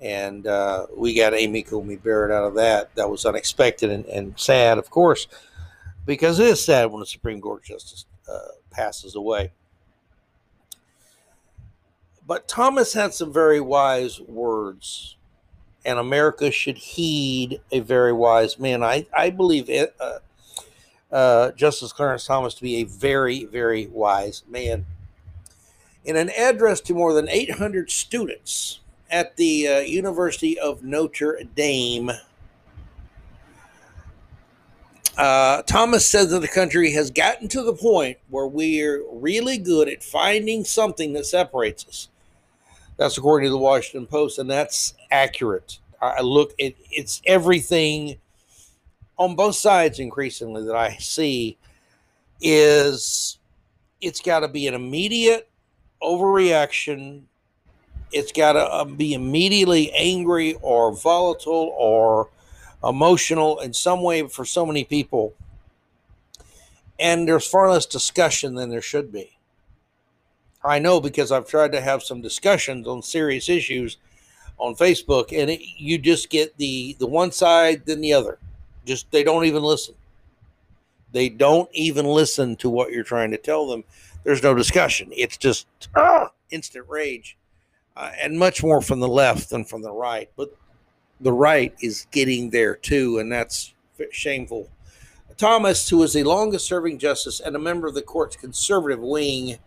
[0.00, 2.94] And uh, we got Amy Coney Barrett out of that.
[2.94, 5.26] That was unexpected and, and sad, of course,
[6.06, 8.06] because it is sad when a Supreme Court justice
[8.70, 9.52] passes away.
[12.26, 15.16] But Thomas had some very wise words,
[15.84, 18.84] and America should heed a very wise man.
[18.84, 20.18] I, I believe it, uh,
[21.12, 24.86] uh, Justice Clarence Thomas to be a very, very wise man.
[26.04, 28.79] In an address to more than 800 students
[29.10, 32.10] at the uh, University of Notre Dame,
[35.16, 39.88] uh, Thomas says that the country has gotten to the point where we're really good
[39.88, 42.08] at finding something that separates us.
[42.96, 45.78] That's according to the Washington Post, and that's accurate.
[46.00, 48.16] I look it, it's everything
[49.18, 51.58] on both sides increasingly that I see
[52.40, 53.38] is
[54.00, 55.50] it's got to be an immediate
[56.02, 57.22] overreaction.
[58.12, 62.28] It's got to uh, be immediately angry or volatile or
[62.82, 65.34] emotional in some way for so many people.
[66.98, 69.38] And there's far less discussion than there should be.
[70.62, 73.96] I know because I've tried to have some discussions on serious issues
[74.58, 78.38] on Facebook, and it, you just get the the one side then the other.
[78.84, 79.94] Just they don't even listen.
[81.12, 83.84] They don't even listen to what you're trying to tell them.
[84.22, 85.08] There's no discussion.
[85.12, 87.38] It's just ah, instant rage,
[87.96, 90.30] uh, and much more from the left than from the right.
[90.36, 90.54] But
[91.20, 93.74] the right is getting there too, and that's
[94.10, 94.70] shameful.
[95.36, 99.58] Thomas, who is the longest serving justice and a member of the court's conservative wing,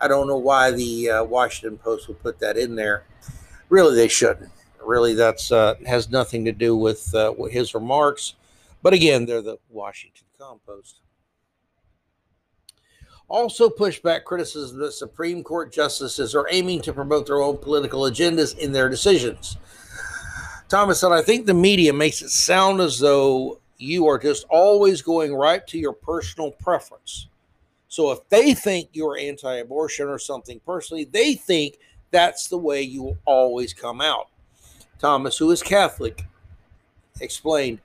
[0.00, 3.04] I don't know why the uh, Washington Post would put that in there.
[3.68, 4.50] Really, they shouldn't.
[4.84, 8.34] Really, that's uh, has nothing to do with uh, his remarks.
[8.82, 10.96] But again, they're the Washington Compost.
[13.32, 18.02] Also, pushed back criticism that Supreme Court justices are aiming to promote their own political
[18.02, 19.56] agendas in their decisions.
[20.68, 25.00] Thomas said, I think the media makes it sound as though you are just always
[25.00, 27.28] going right to your personal preference.
[27.88, 31.78] So if they think you're anti abortion or something personally, they think
[32.10, 34.28] that's the way you will always come out.
[34.98, 36.26] Thomas, who is Catholic,
[37.18, 37.78] explained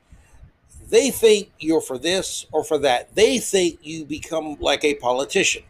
[0.89, 3.13] they think you're for this or for that.
[3.15, 5.63] They think you become like a politician.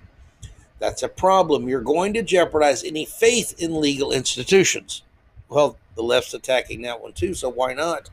[0.80, 1.68] That's a problem.
[1.68, 5.02] You're going to jeopardize any faith in legal institutions.
[5.50, 8.10] Well, the left's attacking that one too, so why not?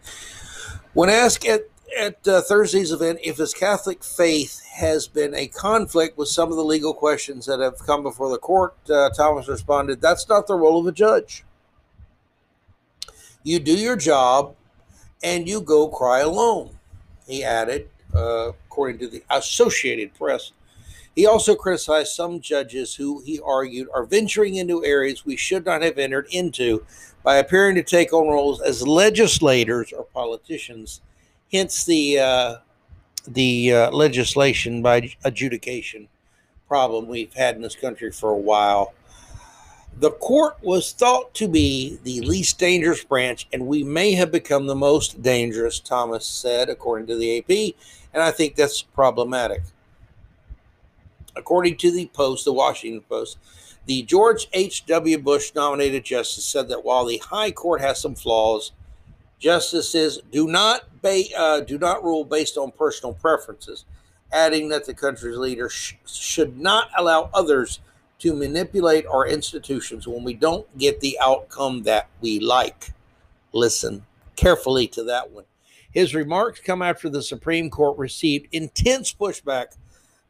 [0.94, 6.18] When asked at at uh, Thursday's event if his Catholic faith has been a conflict
[6.18, 8.74] with some of the legal questions that have come before the court.
[8.90, 11.44] Uh, Thomas responded, That's not the role of a judge.
[13.42, 14.57] You do your job
[15.22, 16.73] and you go cry alone,
[17.26, 20.52] he added, uh, according to the Associated Press.
[21.14, 25.82] He also criticized some judges who he argued are venturing into areas we should not
[25.82, 26.84] have entered into
[27.22, 31.00] by appearing to take on roles as legislators or politicians
[31.54, 32.56] hence the uh,
[33.28, 36.08] the uh, legislation by adjudication
[36.68, 38.92] problem we've had in this country for a while.
[39.99, 44.66] The court was thought to be the least dangerous branch, and we may have become
[44.66, 47.74] the most dangerous, Thomas said, according to the AP,
[48.12, 49.62] and I think that's problematic.
[51.36, 53.38] According to the Post, the Washington Post,
[53.86, 55.18] the George H.W.
[55.18, 58.72] Bush nominated justice said that while the High Court has some flaws,
[59.45, 63.84] Justices do not ba- uh, do not rule based on personal preferences,
[64.32, 67.80] adding that the country's leader sh- should not allow others
[68.18, 72.90] to manipulate our institutions when we don't get the outcome that we like.
[73.52, 74.04] Listen
[74.36, 75.44] carefully to that one.
[75.92, 79.76] His remarks come after the Supreme Court received intense pushback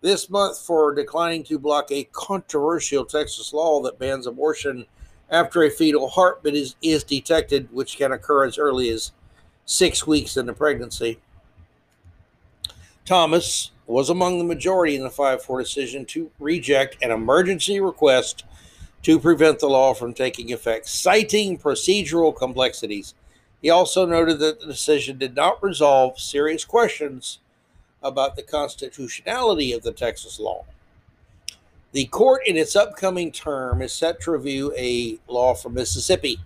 [0.03, 4.85] this month for declining to block a controversial Texas law that bans abortion
[5.30, 9.12] after a fetal heartbeat is, is detected, which can occur as early as
[9.64, 11.18] six weeks into pregnancy.
[13.07, 18.45] Thomas was among the majority in the 5 4 decision to reject an emergency request
[19.03, 23.14] to prevent the law from taking effect, citing procedural complexities.
[23.61, 27.39] He also noted that the decision did not resolve serious questions
[28.03, 30.64] about the constitutionality of the Texas law.
[31.93, 36.41] The court, in its upcoming term, is set to review a law from Mississippi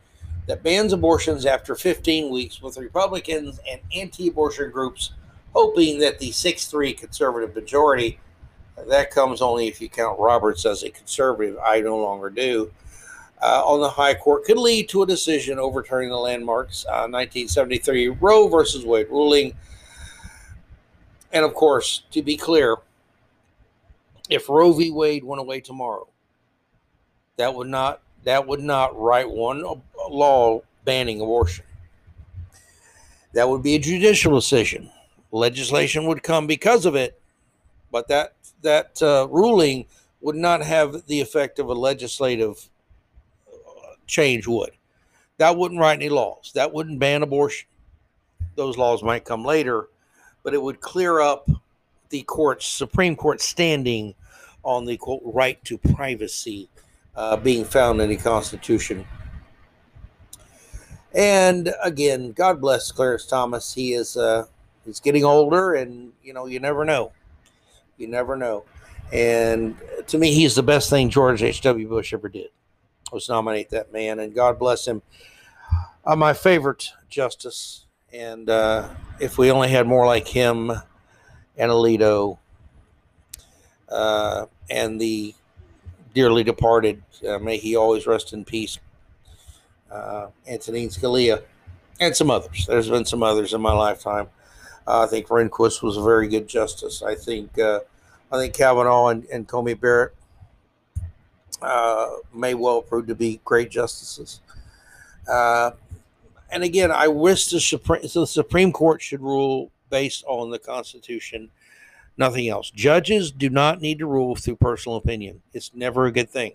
[0.46, 5.12] that bans abortions after 15 weeks, with Republicans and anti abortion groups
[5.58, 8.20] hoping that the 6 3 conservative majority,
[8.86, 12.70] that comes only if you count Roberts as a conservative, I no longer do,
[13.42, 18.06] uh, on the high court could lead to a decision overturning the landmarks uh, 1973
[18.20, 19.52] Roe versus Wade ruling.
[21.32, 22.76] And of course, to be clear,
[24.30, 24.92] if Roe v.
[24.92, 26.06] Wade went away tomorrow,
[27.36, 29.64] that would not that would not write one
[30.08, 31.64] law banning abortion.
[33.32, 34.90] That would be a judicial decision
[35.30, 37.20] legislation would come because of it,
[37.90, 39.86] but that that uh, ruling
[40.20, 42.68] would not have the effect of a legislative
[43.48, 44.70] uh, change would.
[45.36, 46.50] That wouldn't write any laws.
[46.54, 47.68] That wouldn't ban abortion.
[48.56, 49.88] Those laws might come later,
[50.42, 51.48] but it would clear up
[52.08, 54.14] the court's Supreme Court standing
[54.64, 56.68] on the quote right to privacy
[57.14, 59.06] uh, being found in the Constitution.
[61.14, 63.72] And again, God bless Clarence Thomas.
[63.72, 64.46] He is uh,
[64.88, 67.12] he's getting older, and you know, you never know.
[67.96, 68.64] You never know.
[69.12, 69.76] And
[70.08, 71.88] to me, he's the best thing George H.W.
[71.88, 72.48] Bush ever did
[73.12, 75.02] was nominate that man, and God bless him.
[76.04, 78.88] Uh, my favorite justice, and uh,
[79.20, 82.38] if we only had more like him and Alito
[83.88, 85.34] uh, and the
[86.14, 88.78] dearly departed, uh, may he always rest in peace,
[89.90, 91.42] uh, Antonin Scalia,
[92.00, 92.66] and some others.
[92.66, 94.28] There's been some others in my lifetime.
[94.88, 97.02] I think Rehnquist was a very good justice.
[97.02, 97.80] I think uh,
[98.32, 100.14] I think Kavanaugh and, and Coney Barrett
[101.60, 104.40] uh, may well prove to be great justices.
[105.30, 105.72] Uh,
[106.50, 111.50] and again, I wish the Supreme, the Supreme Court should rule based on the Constitution,
[112.16, 112.70] nothing else.
[112.70, 115.42] Judges do not need to rule through personal opinion.
[115.52, 116.54] It's never a good thing.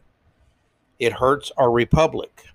[1.00, 2.46] It hurts our republic.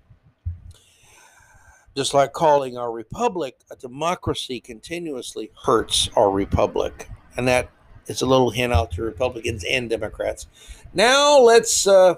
[1.95, 7.09] Just like calling our republic a democracy continuously hurts our republic.
[7.35, 7.69] And that
[8.07, 10.47] is a little hint out to Republicans and Democrats.
[10.93, 12.15] Now let's uh,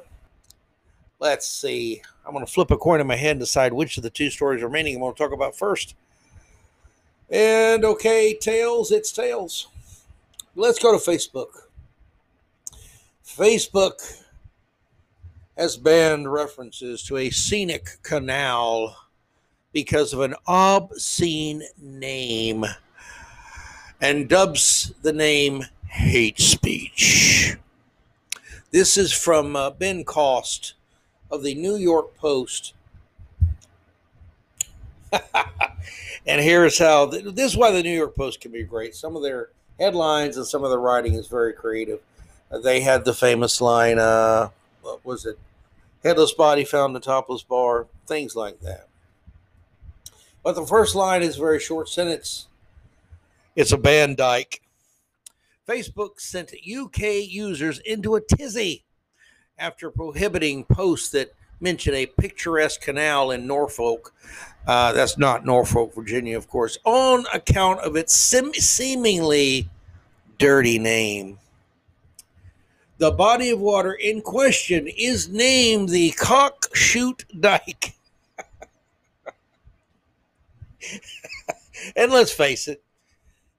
[1.20, 2.02] let's see.
[2.26, 4.30] I'm going to flip a coin in my head and decide which of the two
[4.30, 5.96] stories remaining I'm going to talk about first.
[7.30, 9.68] And okay, tails, it's tails.
[10.56, 11.68] Let's go to Facebook.
[13.26, 14.24] Facebook
[15.58, 18.98] has banned references to a scenic canal
[19.74, 22.66] because of an obscene name
[24.02, 27.56] and dubs the name hate speech.
[28.72, 30.74] This is from uh, Ben Cost
[31.30, 32.74] of the New York Post.
[35.12, 38.96] and here's how this is why the New York Post can be great.
[38.96, 39.50] Some of their
[39.80, 42.00] headlines and some of their writing is very creative.
[42.50, 44.50] Uh, they had the famous line, uh,
[44.82, 45.38] what was it?
[46.04, 48.88] Headless body found in topless bar, things like that.
[50.44, 52.48] But the first line is a very short sentence.
[53.56, 54.62] It's a band dyke.
[55.68, 58.84] Facebook sent UK users into a tizzy
[59.58, 64.14] after prohibiting posts that mention a picturesque canal in Norfolk.
[64.66, 69.70] Uh, that's not Norfolk, Virginia, of course, on account of its sim- seemingly
[70.40, 71.38] dirty name.
[72.98, 77.96] The body of water in question is named the Cockshoot Dyke.
[81.96, 82.84] and let's face it,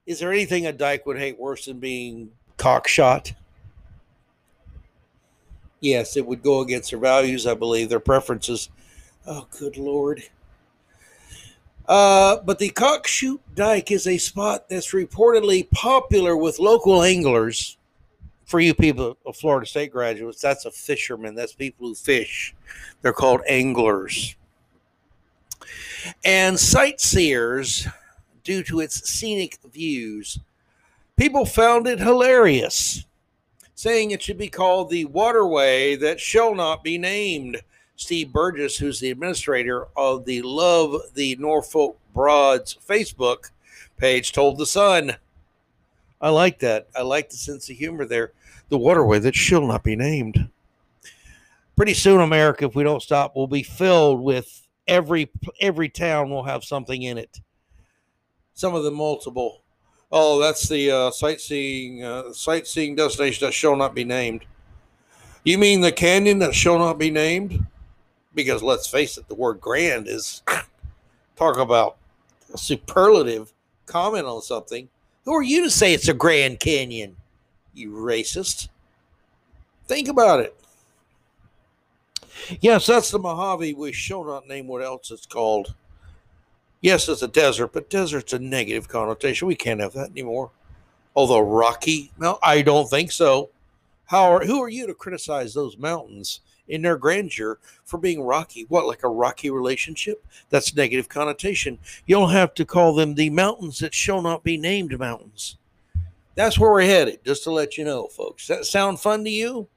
[0.07, 3.33] is there anything a dyke would hate worse than being cockshot?
[5.81, 8.69] Yes, it would go against their values, I believe, their preferences.
[9.27, 10.23] Oh, good Lord.
[11.89, 17.77] Uh, but the Cockshoot Dyke is a spot that's reportedly popular with local anglers.
[18.47, 21.35] For you people of Florida State graduates, that's a fisherman.
[21.35, 22.55] That's people who fish.
[23.01, 24.37] They're called anglers.
[26.25, 27.87] And sightseers
[28.45, 30.39] due to its scenic views.
[31.17, 33.05] People found it hilarious.
[33.75, 37.61] saying it should be called the waterway that shall not be named.
[37.97, 43.51] Steve Burgess, who's the administrator of the Love the Norfolk Broads Facebook
[43.97, 45.17] page, told The Sun.
[46.21, 46.87] I like that.
[46.97, 48.31] I like the sense of humor there.
[48.69, 50.49] The waterway that shall not be named.
[51.75, 55.31] Pretty soon, America, if we don't stop, will be filled with every
[55.61, 57.41] every town will have something in it.
[58.55, 59.63] Some of the multiple.
[60.11, 64.45] Oh, that's the uh, sightseeing uh, sightseeing destination that shall not be named.
[65.45, 67.67] You mean the canyon that shall not be named?
[68.35, 70.43] Because let's face it, the word grand is
[71.37, 71.97] talk about
[72.53, 73.53] a superlative
[73.87, 74.89] comment on something.
[75.25, 77.17] Who are you to say it's a Grand Canyon?
[77.75, 78.69] You racist.
[79.87, 80.57] Think about it.
[82.61, 83.75] Yes, that's the Mojave.
[83.75, 85.75] We shall not name what else it's called.
[86.81, 89.47] Yes, it's a desert, but desert's a negative connotation.
[89.47, 90.51] We can't have that anymore.
[91.15, 93.51] Although rocky, no, I don't think so.
[94.07, 98.67] How are, who are you to criticize those mountains in their grandeur for being rocky?
[98.69, 100.25] What, like a rocky relationship?
[100.51, 101.79] That's negative connotation.
[102.07, 105.57] You don't have to call them the mountains that shall not be named mountains.
[106.35, 108.47] That's where we're headed, just to let you know, folks.
[108.49, 109.69] That sound fun to you?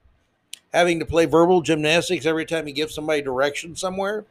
[0.75, 4.25] Having to play verbal gymnastics every time you give somebody direction somewhere.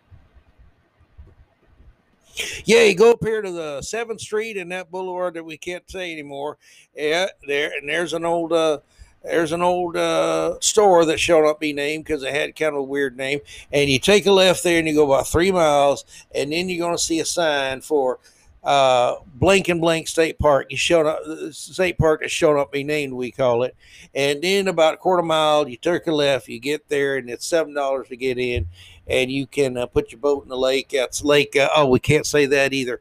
[2.65, 5.89] Yeah, you go up here to the Seventh Street and that boulevard that we can't
[5.91, 6.59] say anymore.
[6.95, 8.81] Yeah, there and there's an old uh,
[9.23, 12.81] there's an old uh, store that shall not be named because it had kind of
[12.81, 13.39] a weird name.
[13.73, 16.85] And you take a left there and you go about three miles, and then you're
[16.85, 18.19] going to see a sign for
[18.65, 20.67] uh, blank and blank state park.
[20.71, 21.21] You showed up
[21.53, 23.77] state park that showed up be named, we call it.
[24.15, 27.47] And then about a quarter mile, you take a left, you get there, and it's
[27.47, 28.67] seven dollars to get in,
[29.07, 30.91] and you can uh, put your boat in the lake.
[30.91, 31.57] That's lake.
[31.57, 33.01] Uh, oh, we can't say that either.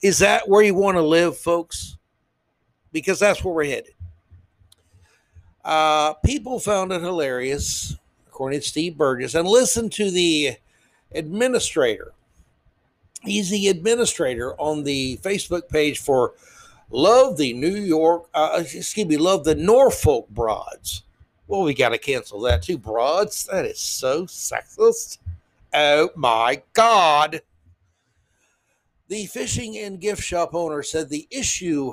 [0.00, 1.96] Is that where you want to live, folks?
[2.92, 3.94] Because that's where we're headed.
[5.64, 7.96] Uh, people found it hilarious,
[8.28, 10.56] according to Steve Burgess, and listen to the
[11.12, 12.14] administrator
[13.22, 16.34] He's the administrator on the Facebook page for
[16.90, 21.02] Love the New York, uh, excuse me, Love the Norfolk Broads.
[21.46, 22.78] Well, we got to cancel that too.
[22.78, 23.46] Broads?
[23.46, 25.18] That is so sexist.
[25.72, 27.42] Oh my God.
[29.08, 31.92] The fishing and gift shop owner said the issue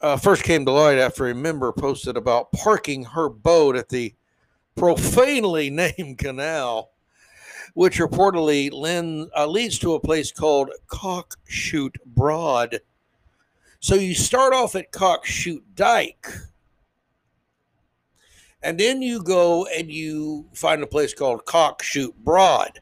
[0.00, 4.14] uh, first came to light after a member posted about parking her boat at the
[4.76, 6.90] profanely named canal
[7.78, 8.72] which reportedly
[9.36, 12.80] uh, leads to a place called Cockshoot Broad.
[13.78, 16.26] So you start off at Cockshoot Dyke,
[18.64, 22.80] and then you go and you find a place called Cockshoot Broad.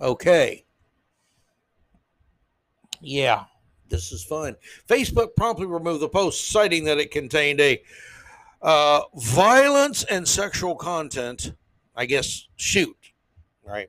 [0.00, 0.64] Okay.
[3.02, 3.44] Yeah,
[3.90, 4.56] this is fun.
[4.88, 7.82] Facebook promptly removed the post, citing that it contained a
[8.62, 11.52] uh, violence and sexual content.
[11.94, 12.96] I guess shoot
[13.64, 13.88] right?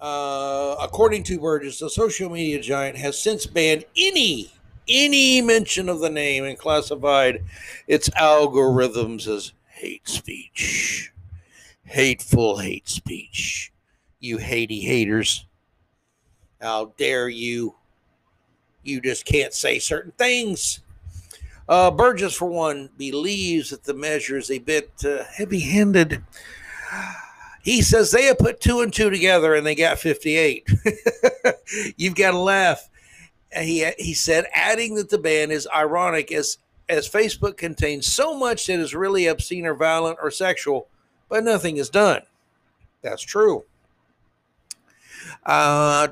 [0.00, 4.50] Uh, according to Burgess, the social media giant has since banned any
[4.88, 7.44] any mention of the name and classified
[7.86, 11.12] its algorithms as hate speech,
[11.84, 13.72] hateful hate speech.
[14.18, 15.46] You hatey haters!
[16.60, 17.74] How dare you?
[18.82, 20.80] You just can't say certain things.
[21.68, 26.22] Uh, Burgess, for one, believes that the measure is a bit uh, heavy handed.
[27.62, 30.68] He says they have put two and two together and they got 58.
[31.96, 32.88] You've got to laugh.
[33.54, 36.58] He, he said, adding that the ban is ironic as,
[36.88, 40.88] as Facebook contains so much that is really obscene or violent or sexual,
[41.28, 42.22] but nothing is done.
[43.02, 43.64] That's true.
[45.44, 46.08] Uh,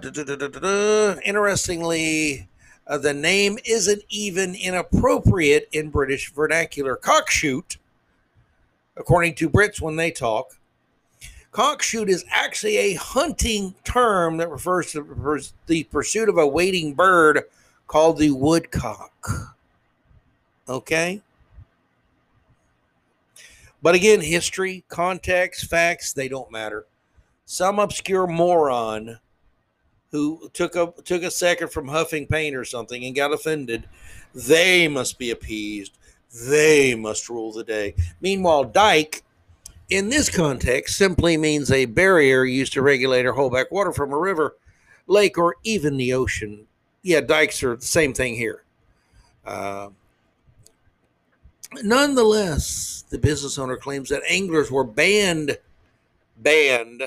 [1.25, 2.49] interestingly,
[2.87, 6.97] uh, the name isn't even inappropriate in British vernacular.
[6.97, 7.77] Cockshoot,
[8.97, 10.59] according to Brits when they talk,
[11.59, 17.43] Cockshoot is actually a hunting term that refers to the pursuit of a wading bird
[17.89, 19.57] called the woodcock.
[20.69, 21.21] Okay?
[23.83, 26.87] But again, history, context, facts, they don't matter.
[27.45, 29.19] Some obscure moron
[30.13, 33.89] who took a took a second from huffing paint or something and got offended,
[34.33, 35.99] they must be appeased.
[36.49, 37.97] They must rule the day.
[38.21, 39.25] Meanwhile, Dyke
[39.91, 44.13] in this context simply means a barrier used to regulate or hold back water from
[44.13, 44.57] a river,
[45.07, 46.67] lake, or even the ocean.
[47.03, 48.65] Yeah, dikes are the same thing here.
[49.47, 49.89] Uh,
[51.83, 55.57] nonetheless, the business owner claims that anglers were banned
[56.37, 57.03] banned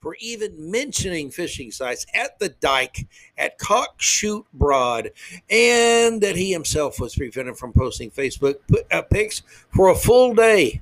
[0.00, 3.06] for even mentioning fishing sites at the dike
[3.36, 5.10] at Cockshoot Broad,
[5.50, 8.54] and that he himself was prevented from posting Facebook
[8.90, 9.42] uh, pics
[9.74, 10.80] for a full day.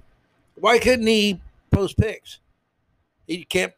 [0.60, 1.40] Why couldn't he
[1.70, 2.38] post pics?
[3.26, 3.72] You can't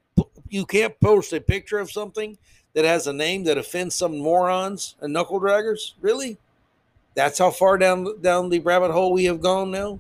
[0.48, 2.36] you can't post a picture of something
[2.74, 5.94] that has a name that offends some morons and knuckle draggers.
[6.00, 6.38] Really?
[7.14, 9.98] That's how far down down the rabbit hole we have gone now.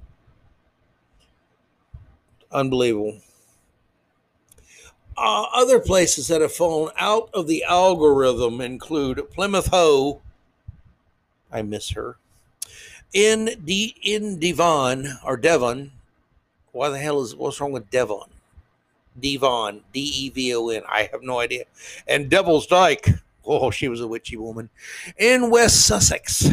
[2.52, 3.20] Unbelievable.
[5.16, 10.22] Uh, other places that have fallen out of the algorithm include Plymouth Hoe.
[11.52, 12.16] I miss her.
[13.12, 15.92] In D in Devon or Devon.
[16.72, 18.28] Why the hell is what's wrong with Devon?
[19.20, 20.82] Devon, D E V O N.
[20.88, 21.64] I have no idea.
[22.06, 23.08] And Devil's Dyke.
[23.44, 24.70] Oh, she was a witchy woman.
[25.18, 26.50] In West Sussex.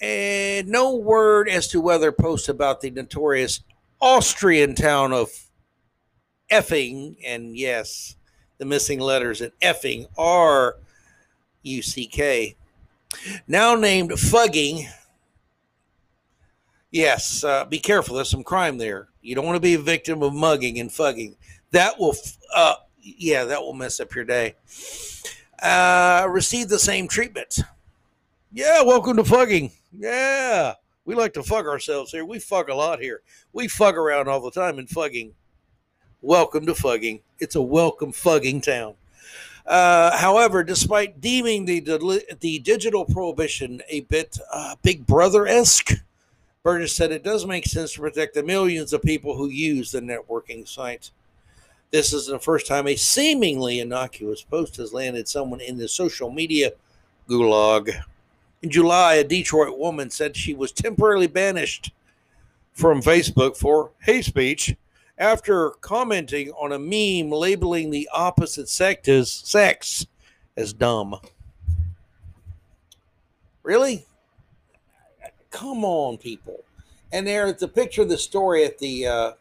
[0.00, 3.60] And no word as to whether posts about the notorious
[4.00, 5.30] Austrian town of
[6.50, 8.16] effing, and yes,
[8.58, 10.76] the missing letters in effing are
[11.62, 12.56] U C K.
[13.46, 14.88] Now named Fugging.
[16.90, 18.16] Yes, uh, be careful.
[18.16, 19.08] There's some crime there.
[19.22, 21.36] You don't want to be a victim of mugging and fugging.
[21.70, 22.16] That will,
[22.54, 24.56] uh, yeah, that will mess up your day.
[25.62, 27.60] Uh, receive the same treatment.
[28.52, 29.70] Yeah, welcome to fugging.
[29.96, 30.74] Yeah,
[31.04, 32.24] we like to fuck ourselves here.
[32.24, 33.22] We fuck a lot here.
[33.52, 35.34] We fuck around all the time in fugging.
[36.22, 37.20] Welcome to fugging.
[37.38, 38.94] It's a welcome fugging town.
[39.64, 41.80] Uh, however, despite deeming the
[42.40, 45.92] the digital prohibition a bit uh, Big Brother esque,
[46.62, 50.00] Burgess said it does make sense to protect the millions of people who use the
[50.00, 51.10] networking site.
[51.90, 56.30] This is the first time a seemingly innocuous post has landed someone in the social
[56.30, 56.72] media
[57.28, 57.90] gulag.
[58.62, 61.92] In July, a Detroit woman said she was temporarily banished
[62.74, 64.76] from Facebook for hate speech
[65.16, 70.06] after commenting on a meme labeling the opposite sex
[70.56, 71.18] as dumb.
[73.62, 74.06] Really?
[75.50, 76.64] Come on, people.
[77.12, 79.32] And there's a picture of the story at the uh,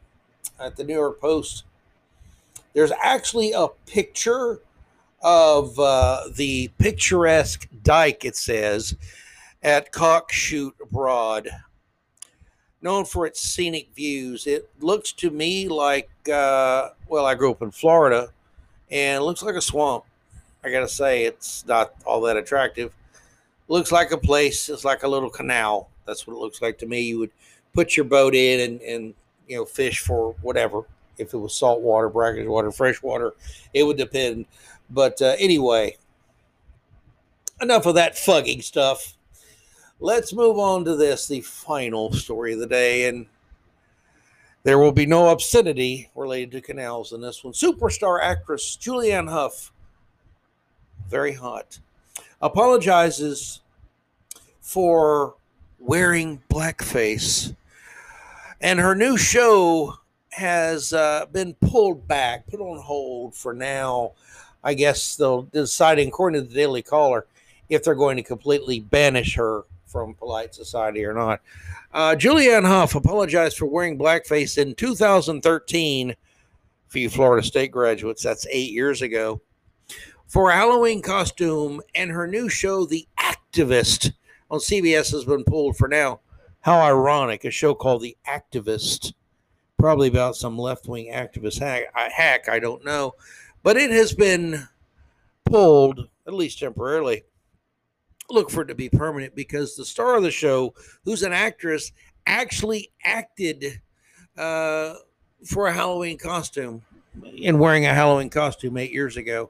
[0.60, 1.64] at the New York Post.
[2.74, 4.60] There's actually a picture
[5.22, 8.96] of uh, the picturesque dike, it says,
[9.62, 11.50] at Cockshoot Broad
[12.82, 14.48] known for its scenic views.
[14.48, 18.30] It looks to me like, uh, well, I grew up in Florida,
[18.92, 20.06] and looks like a swamp.
[20.64, 22.94] I gotta say, it's not all that attractive.
[23.68, 24.68] Looks like a place.
[24.70, 25.89] It's like a little canal.
[26.10, 27.02] That's what it looks like to me.
[27.02, 27.32] You would
[27.74, 29.14] put your boat in and, and
[29.48, 30.84] you know fish for whatever.
[31.18, 33.34] If it was salt water, brackish water, fresh water,
[33.74, 34.46] it would depend.
[34.90, 35.98] But uh, anyway,
[37.62, 39.16] enough of that fugging stuff
[40.00, 43.08] let's move on to this, the final story of the day.
[43.08, 43.26] And
[44.64, 47.54] there will be no obscenity related to canals in this one.
[47.54, 49.72] Superstar actress Julianne Hough,
[51.08, 51.80] very hot,
[52.42, 53.62] apologizes
[54.62, 55.36] for
[55.80, 57.56] wearing blackface.
[58.62, 59.96] And her new show
[60.30, 64.14] has uh, been pulled back, put on hold for now.
[64.64, 67.26] I guess they'll decide, according to the Daily Caller,
[67.70, 71.42] if they're going to completely banish her from polite society or not.
[71.94, 76.16] Uh, Julianne Hough apologized for wearing blackface in 2013
[76.88, 78.22] for you Florida State graduates.
[78.22, 79.42] That's eight years ago.
[80.28, 84.12] For a Halloween costume and her new show, The Activist,
[84.50, 86.20] on CBS has been pulled for now.
[86.62, 89.14] How ironic, a show called The Activist,
[89.78, 93.14] probably about some left wing activist hack, hack, I don't know.
[93.64, 94.68] But it has been
[95.46, 97.24] pulled, at least temporarily
[98.32, 100.74] look for it to be permanent because the star of the show,
[101.04, 101.92] who's an actress,
[102.26, 103.82] actually acted
[104.38, 104.96] uh,
[105.46, 106.82] for a Halloween costume
[107.36, 109.50] in wearing a Halloween costume eight years ago.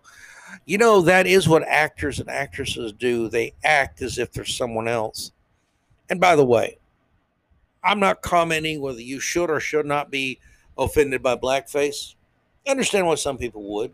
[0.65, 3.27] You know, that is what actors and actresses do.
[3.27, 5.31] They act as if they're someone else.
[6.09, 6.77] And by the way,
[7.83, 10.39] I'm not commenting whether you should or should not be
[10.77, 12.15] offended by blackface.
[12.67, 13.91] I understand why some people would.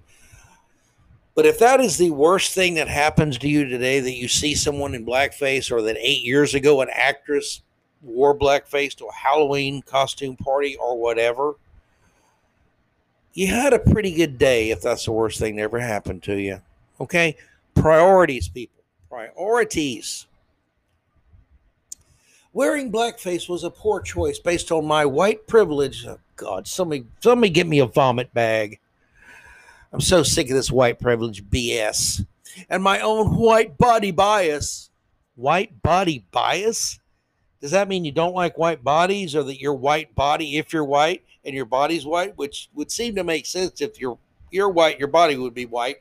[1.36, 4.56] But if that is the worst thing that happens to you today, that you see
[4.56, 7.62] someone in blackface, or that eight years ago an actress
[8.02, 11.56] wore blackface to a Halloween costume party or whatever,
[13.36, 16.36] you had a pretty good day if that's the worst thing that ever happened to
[16.40, 16.62] you.
[17.00, 17.36] Okay?
[17.76, 18.82] Priorities, people.
[19.10, 20.26] Priorities.
[22.54, 26.06] Wearing blackface was a poor choice based on my white privilege.
[26.08, 28.80] Oh God, somebody, somebody get me a vomit bag.
[29.92, 32.26] I'm so sick of this white privilege BS
[32.70, 34.90] and my own white body bias.
[35.36, 37.00] White body bias?
[37.60, 40.86] Does that mean you don't like white bodies or that your white body, if you're
[40.86, 44.18] white and your body's white, which would seem to make sense if you're
[44.52, 45.98] you're white, your body would be white.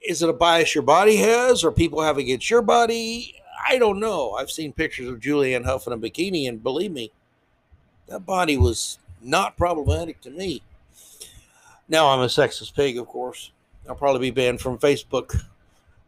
[0.00, 3.34] Is it a bias your body has or people have against your body?
[3.66, 4.32] I don't know.
[4.32, 7.10] I've seen pictures of Julianne Hough in a bikini, and believe me,
[8.06, 10.62] that body was not problematic to me.
[11.88, 13.50] Now I'm a sexist pig, of course.
[13.88, 15.42] I'll probably be banned from Facebook.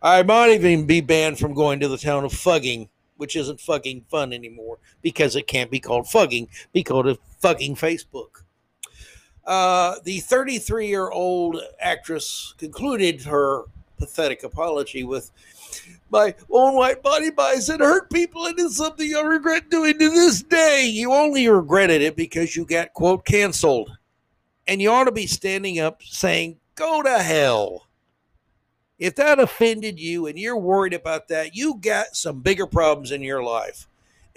[0.02, 4.04] I might even be banned from going to the town of Fugging, which isn't fucking
[4.08, 8.42] fun anymore because it can't be called fugging, because called a fucking Facebook.
[9.44, 13.64] Uh, the 33 year old actress concluded her
[13.98, 15.30] pathetic apology with
[16.10, 20.10] my own white body bias and hurt people and it's something I regret doing to
[20.10, 20.88] this day.
[20.92, 23.96] You only regretted it because you got quote canceled.
[24.66, 27.86] And you ought to be standing up saying, go to hell.
[28.98, 33.22] If that offended you and you're worried about that, you got some bigger problems in
[33.22, 33.88] your life.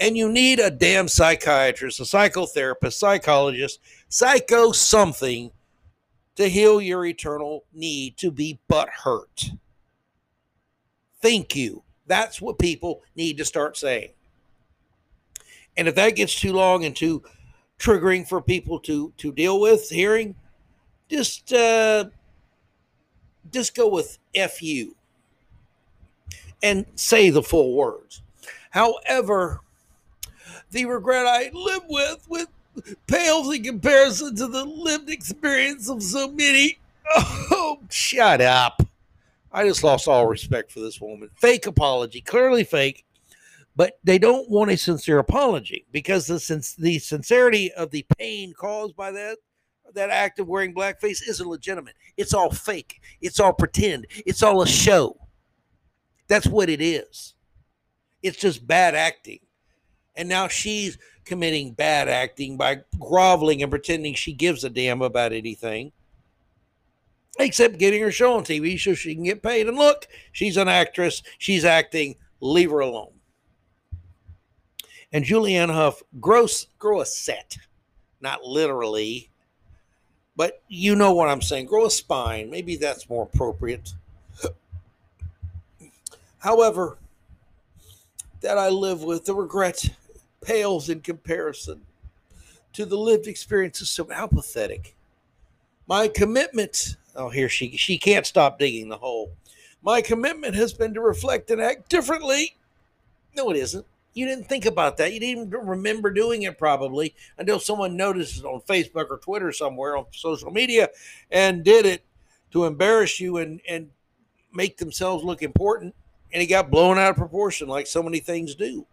[0.04, 3.80] And you need a damn psychiatrist, a psychotherapist, psychologist,
[4.10, 5.50] psycho something
[6.36, 9.52] to heal your eternal need to be butt hurt.
[11.22, 11.84] Thank you.
[12.06, 14.10] That's what people need to start saying.
[15.78, 17.24] And if that gets too long and too
[17.80, 20.36] triggering for people to to deal with hearing,
[21.10, 22.10] just uh,
[23.54, 24.94] just go with "fu"
[26.62, 28.22] and say the full words.
[28.72, 29.62] However,
[30.72, 32.48] the regret I live with with
[33.08, 36.80] pales in comparison to the lived experience of so many.
[37.16, 38.82] Oh, shut up.
[39.52, 41.30] I just lost all respect for this woman.
[41.36, 43.06] Fake apology, clearly fake,
[43.76, 48.96] but they don't want a sincere apology because the the sincerity of the pain caused
[48.96, 49.38] by that
[49.94, 51.96] that act of wearing blackface isn't legitimate.
[52.18, 53.02] It's all fake.
[53.22, 54.08] It's all pretend.
[54.26, 55.18] It's all a show.
[56.28, 57.36] That's what it is.
[58.24, 59.40] It's just bad acting.
[60.16, 65.34] And now she's committing bad acting by groveling and pretending she gives a damn about
[65.34, 65.92] anything
[67.40, 69.68] except getting her show on TV so she can get paid.
[69.68, 73.12] And look, she's an actress, she's acting, leave her alone.
[75.12, 77.58] And Julianne Hough, gross, grow a set,
[78.22, 79.30] not literally,
[80.36, 81.68] but you know what I'm saying.
[81.68, 82.50] Grow a spine.
[82.50, 83.94] Maybe that's more appropriate.
[86.40, 86.98] However,
[88.42, 89.88] that I live with, the regret
[90.44, 91.82] pales in comparison
[92.74, 93.90] to the lived experiences.
[93.90, 94.96] So how pathetic.
[95.88, 99.32] My commitment Oh, here she she can't stop digging the hole.
[99.82, 102.56] My commitment has been to reflect and act differently.
[103.36, 103.86] No, it isn't.
[104.14, 105.14] You didn't think about that.
[105.14, 109.52] You didn't even remember doing it probably until someone noticed it on Facebook or Twitter
[109.52, 110.90] somewhere on social media
[111.32, 112.04] and did it
[112.52, 113.90] to embarrass you and and
[114.52, 115.94] make themselves look important.
[116.32, 118.88] And it got blown out of proportion like so many things do.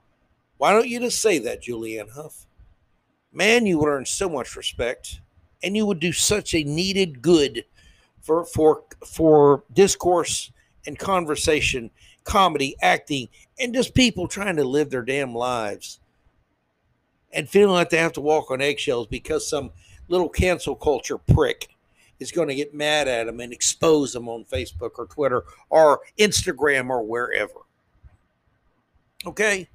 [0.60, 2.44] Why don't you just say that, Julianne Hough?
[3.32, 5.22] Man, you would earn so much respect
[5.62, 7.64] and you would do such a needed good
[8.20, 10.52] for for for discourse
[10.86, 11.90] and conversation,
[12.24, 15.98] comedy, acting, and just people trying to live their damn lives
[17.32, 19.70] and feeling like they have to walk on eggshells because some
[20.08, 21.70] little cancel culture prick
[22.18, 26.00] is going to get mad at them and expose them on Facebook or Twitter or
[26.18, 27.60] Instagram or wherever.
[29.24, 29.66] Okay?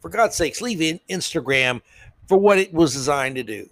[0.00, 1.80] For God's sakes, leave in Instagram
[2.26, 3.68] for what it was designed to do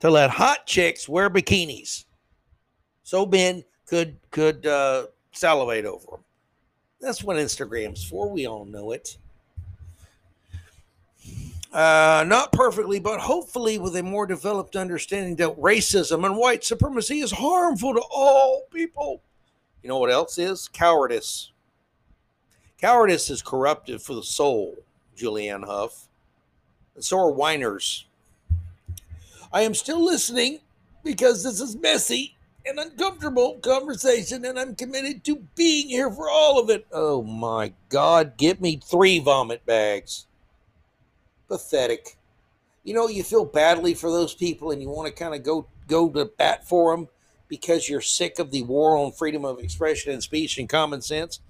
[0.00, 2.06] to let hot chicks wear bikinis
[3.04, 6.24] so men could could uh, salivate over them.
[7.00, 8.28] That's what Instagram's for.
[8.28, 9.16] We all know it.
[11.72, 17.20] Uh, not perfectly, but hopefully with a more developed understanding that racism and white supremacy
[17.20, 19.22] is harmful to all people.
[19.82, 20.68] You know what else is?
[20.68, 21.51] Cowardice.
[22.82, 24.76] Cowardice is corruptive for the soul,
[25.16, 26.08] Julianne Hough.
[26.96, 28.06] And so are whiners.
[29.52, 30.58] I am still listening
[31.04, 36.60] because this is messy and uncomfortable conversation, and I'm committed to being here for all
[36.60, 36.84] of it.
[36.90, 40.26] Oh my God, get me three vomit bags.
[41.46, 42.16] Pathetic.
[42.82, 45.66] You know, you feel badly for those people and you want to kind of go
[45.86, 47.08] go to bat for them
[47.46, 51.40] because you're sick of the war on freedom of expression and speech and common sense.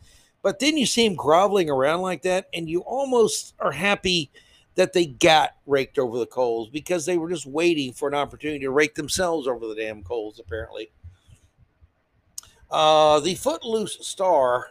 [0.42, 4.30] But then you see them groveling around like that, and you almost are happy
[4.74, 8.60] that they got raked over the coals because they were just waiting for an opportunity
[8.60, 10.90] to rake themselves over the damn coals, apparently.
[12.70, 14.70] Uh, the Footloose Star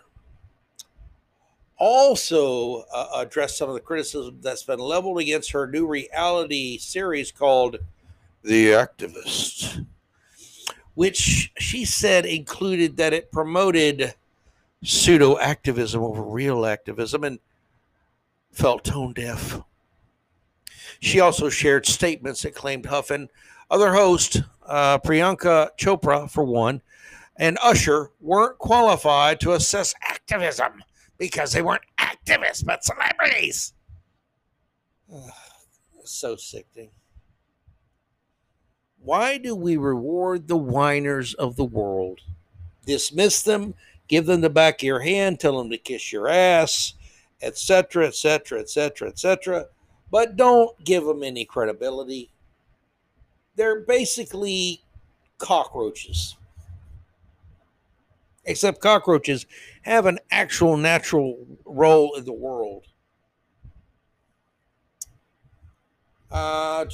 [1.77, 7.31] also uh, addressed some of the criticism that's been leveled against her new reality series
[7.31, 7.77] called
[8.43, 9.85] The Activist,
[10.95, 14.15] which she said included that it promoted
[14.83, 17.39] pseudo activism over real activism and
[18.51, 19.61] felt tone deaf.
[20.99, 23.29] She also shared statements that claimed Huffin
[23.69, 26.81] Other host, uh, Priyanka Chopra, for one,
[27.37, 30.83] and Usher weren't qualified to assess activism
[31.17, 33.73] because they weren't activists but celebrities.
[36.03, 36.91] so sickening.
[39.03, 42.19] Why do we reward the whiners of the world?
[42.85, 43.73] Dismiss them,
[44.11, 46.93] give them the back of your hand, tell them to kiss your ass,
[47.41, 49.65] etc., etc., etc., etc.,
[50.11, 52.29] but don't give them any credibility.
[53.55, 54.83] They're basically
[55.37, 56.35] cockroaches.
[58.43, 59.45] Except cockroaches
[59.83, 62.87] have an actual natural role in the world.
[66.31, 66.85] Uh,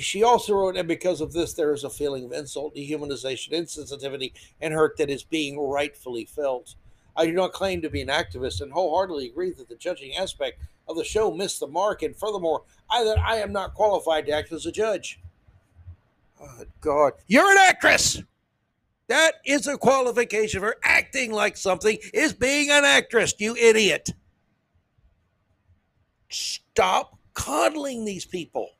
[0.00, 4.32] she also wrote, and because of this, there is a feeling of insult, dehumanization, insensitivity,
[4.60, 6.76] and hurt that is being rightfully felt.
[7.16, 10.60] I do not claim to be an activist and wholeheartedly agree that the judging aspect
[10.86, 14.32] of the show missed the mark, and furthermore, I that I am not qualified to
[14.32, 15.18] act as a judge.
[16.40, 18.22] Oh, God, you're an actress.
[19.08, 24.10] That is a qualification for acting like something is being an actress, you idiot.
[26.28, 28.70] Stop coddling these people.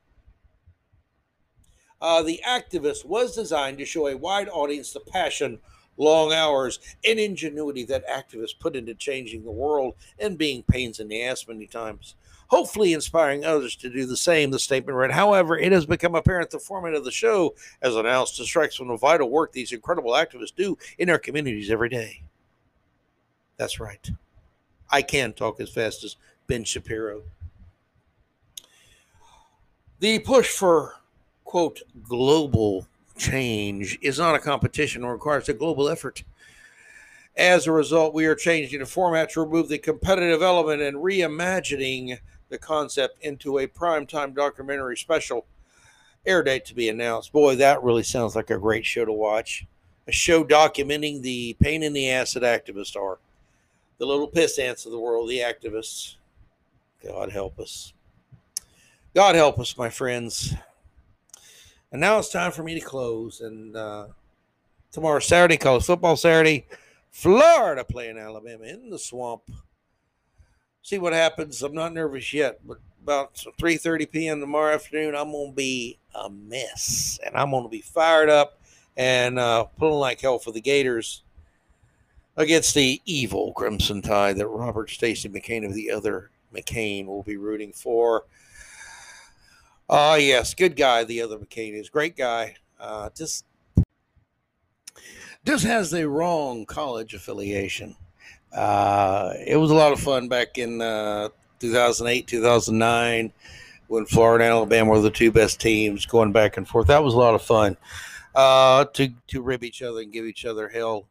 [2.01, 5.59] Uh, the activist was designed to show a wide audience the passion,
[5.97, 11.09] long hours, and ingenuity that activists put into changing the world and being pains in
[11.09, 12.15] the ass many times.
[12.49, 15.11] Hopefully, inspiring others to do the same, the statement read.
[15.11, 18.97] However, it has become apparent the format of the show, as announced, distracts from the
[18.97, 22.23] vital work these incredible activists do in our communities every day.
[23.57, 24.11] That's right.
[24.91, 27.23] I can talk as fast as Ben Shapiro.
[30.05, 30.97] The push for,
[31.45, 32.87] quote, global
[33.17, 36.25] change is not a competition or requires a global effort.
[37.35, 42.19] As a result, we are changing the format to remove the competitive element and reimagining
[42.51, 45.47] the concept into a primetime documentary special.
[46.27, 47.33] Air date to be announced.
[47.33, 49.65] Boy, that really sounds like a great show to watch.
[50.07, 53.21] A show documenting the pain in the ass that activists are.
[53.97, 56.17] The little piss ants of the world, the activists.
[57.03, 57.94] God help us.
[59.15, 60.55] God help us, my friends.
[61.93, 63.41] And now it's time for me to close.
[63.41, 64.09] And uh,
[64.91, 66.67] tomorrow, Saturday, college football Saturday,
[67.13, 69.43] Florida playing Alabama in the swamp.
[70.83, 71.63] See what happens.
[71.63, 74.41] I'm not nervous yet, but about 3:30 p.m.
[74.41, 78.61] tomorrow afternoon, I'm gonna be a mess, and I'm gonna be fired up
[78.97, 81.23] and uh, pulling like hell for the Gators
[82.37, 87.37] against the evil Crimson Tide that Robert Stacy McCain of the other McCain will be
[87.37, 88.25] rooting for.
[89.89, 91.05] Ah, uh, yes, good guy.
[91.05, 92.57] The other McCain is great guy.
[92.81, 93.45] Uh, just
[95.45, 97.97] just has the wrong college affiliation.
[98.53, 101.29] Uh, it was a lot of fun back in uh,
[101.61, 103.33] 2008, 2009,
[103.89, 106.87] when Florida and Alabama were the two best teams going back and forth.
[106.87, 107.77] That was a lot of fun
[108.35, 111.09] uh, to to rib each other and give each other hell.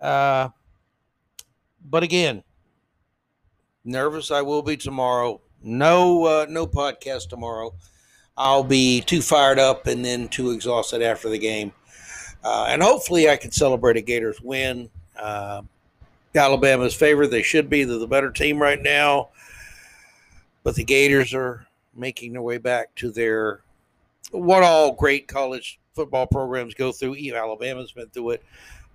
[0.00, 0.50] Uh,
[1.84, 2.44] but again,
[3.84, 5.40] nervous I will be tomorrow.
[5.62, 7.74] No, uh, no podcast tomorrow.
[8.36, 11.72] I'll be too fired up and then too exhausted after the game.
[12.44, 14.90] Uh, and hopefully I can celebrate a Gators win.
[15.18, 15.62] Uh,
[16.34, 17.30] Alabama's favorite.
[17.30, 17.84] They should be.
[17.84, 19.30] They're the better team right now.
[20.62, 23.60] But the Gators are making their way back to their
[24.32, 27.14] what all great college football programs go through.
[27.16, 28.44] Even Alabama's been through it.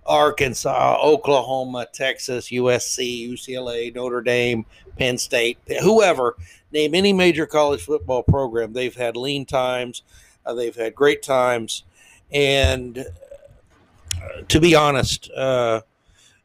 [0.04, 4.66] Arkansas, Oklahoma, Texas, USC, UCLA, Notre Dame,
[4.98, 6.36] Penn State, whoever,
[6.72, 8.72] name any major college football program.
[8.72, 10.02] They've had lean times,
[10.44, 11.84] uh, they've had great times.
[12.32, 15.82] And uh, to be honest, uh,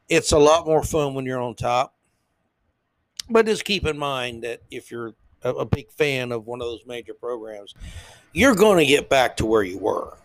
[0.09, 1.93] it's a lot more fun when you're on top.
[3.30, 5.13] But just keep in mind that if you're
[5.43, 7.73] a, a big fan of one of those major programs,
[8.34, 10.17] you're going to get back to where you were.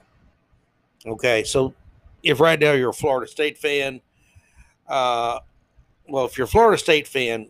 [1.04, 1.74] Okay, so
[2.22, 4.00] if right now you're a Florida State fan,
[4.88, 5.40] uh,
[6.08, 7.48] well, if you're a Florida State fan,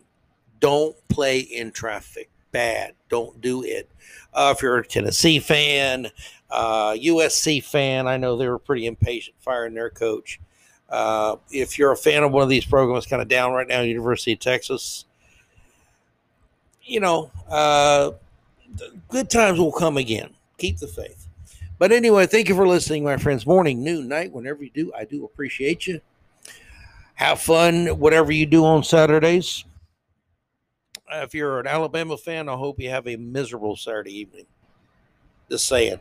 [0.59, 2.29] don't play in traffic.
[2.53, 2.93] Bad.
[3.09, 3.89] Don't do it.
[4.33, 6.07] Uh, if you're a Tennessee fan,
[6.49, 10.39] uh, USC fan, I know they were pretty impatient firing their coach.
[10.87, 13.81] Uh, if you're a fan of one of these programs, kind of down right now,
[13.81, 15.05] University of Texas,
[16.83, 18.11] you know, uh,
[19.09, 20.29] good times will come again.
[20.57, 21.27] Keep the faith.
[21.79, 23.47] But anyway, thank you for listening, my friends.
[23.47, 26.01] Morning, noon, night, whenever you do, I do appreciate you.
[27.15, 29.65] Have fun, whatever you do on Saturdays.
[31.15, 34.45] If you're an Alabama fan, I hope you have a miserable Saturday evening.
[35.49, 35.99] Just saying.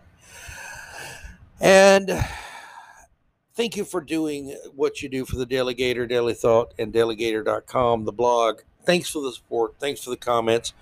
[1.60, 2.24] And
[3.54, 8.60] thank you for doing what you do for the DaleyGator, DaleyThought, and DaleyGator.com, the blog.
[8.84, 9.74] Thanks for the support.
[9.78, 10.72] Thanks for the comments.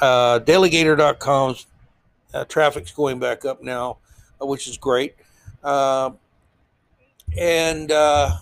[0.00, 1.56] Uh, DaleyGator.com
[2.34, 3.98] Uh, traffic's going back up now,
[4.42, 5.14] uh, which is great.
[5.64, 6.10] Uh,
[7.38, 8.36] and uh,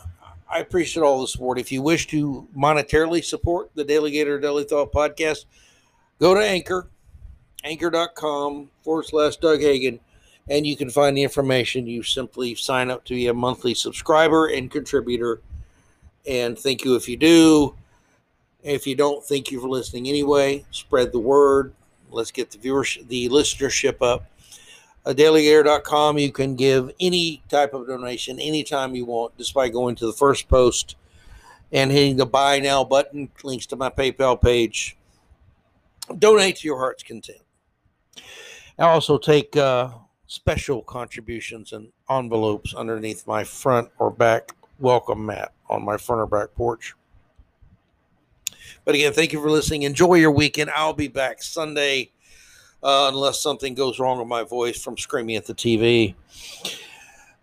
[0.55, 1.59] I appreciate all the support.
[1.59, 5.47] If you wish to monetarily support the DaleyGator DaleyThought podcast,
[6.21, 6.89] go to Anchor,
[7.65, 9.99] anchor.com forward slash Doug Hagin,
[10.49, 11.89] and you can find the information.
[11.89, 15.41] You simply sign up to be a monthly subscriber and contributor.
[16.25, 17.75] And thank you if you do.
[18.63, 20.65] If you don't, thank you for listening anyway.
[20.71, 21.75] Spread the word.
[22.11, 24.31] Let's get the viewership, the listenership up.
[25.07, 29.95] Uh, daleygator.com, you can give any type of donation anytime you want just by going
[29.95, 30.97] to the first post
[31.73, 33.29] and hitting the buy now button.
[33.43, 34.97] Links to my PayPal page.
[36.19, 37.43] Donate to your heart's content.
[38.79, 39.91] I also take uh,
[40.27, 46.27] special contributions and envelopes underneath my front or back welcome mat on my front or
[46.27, 46.95] back porch.
[48.85, 49.83] But again, thank you for listening.
[49.83, 50.71] Enjoy your weekend.
[50.71, 52.11] I'll be back Sunday
[52.85, 56.15] uh, unless something goes wrong with my voice from screaming at the TV.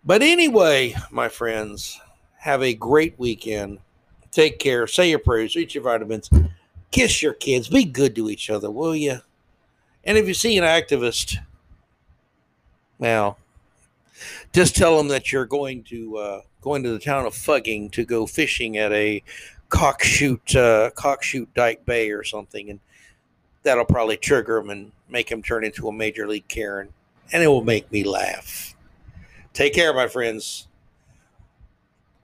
[0.04, 2.00] But anyway, my friends,
[2.38, 3.80] have a great weekend.
[4.30, 4.86] Take care.
[4.86, 5.56] Say your prayers.
[5.56, 6.30] Eat your vitamins.
[6.92, 7.68] Kiss your kids.
[7.68, 9.18] Be good to each other, will you?
[10.04, 11.36] And if you see an activist,
[12.98, 13.38] well,
[14.52, 18.04] just tell them that you're going to uh, going to the town of Fugging to
[18.04, 19.22] go fishing at a
[19.68, 22.80] cockshoot uh, cockshoot Dyke Bay or something, and
[23.62, 26.92] that'll probably trigger him and make him turn into a major league Karen,
[27.32, 28.74] and it will make me laugh.
[29.52, 30.68] Take care, my friends.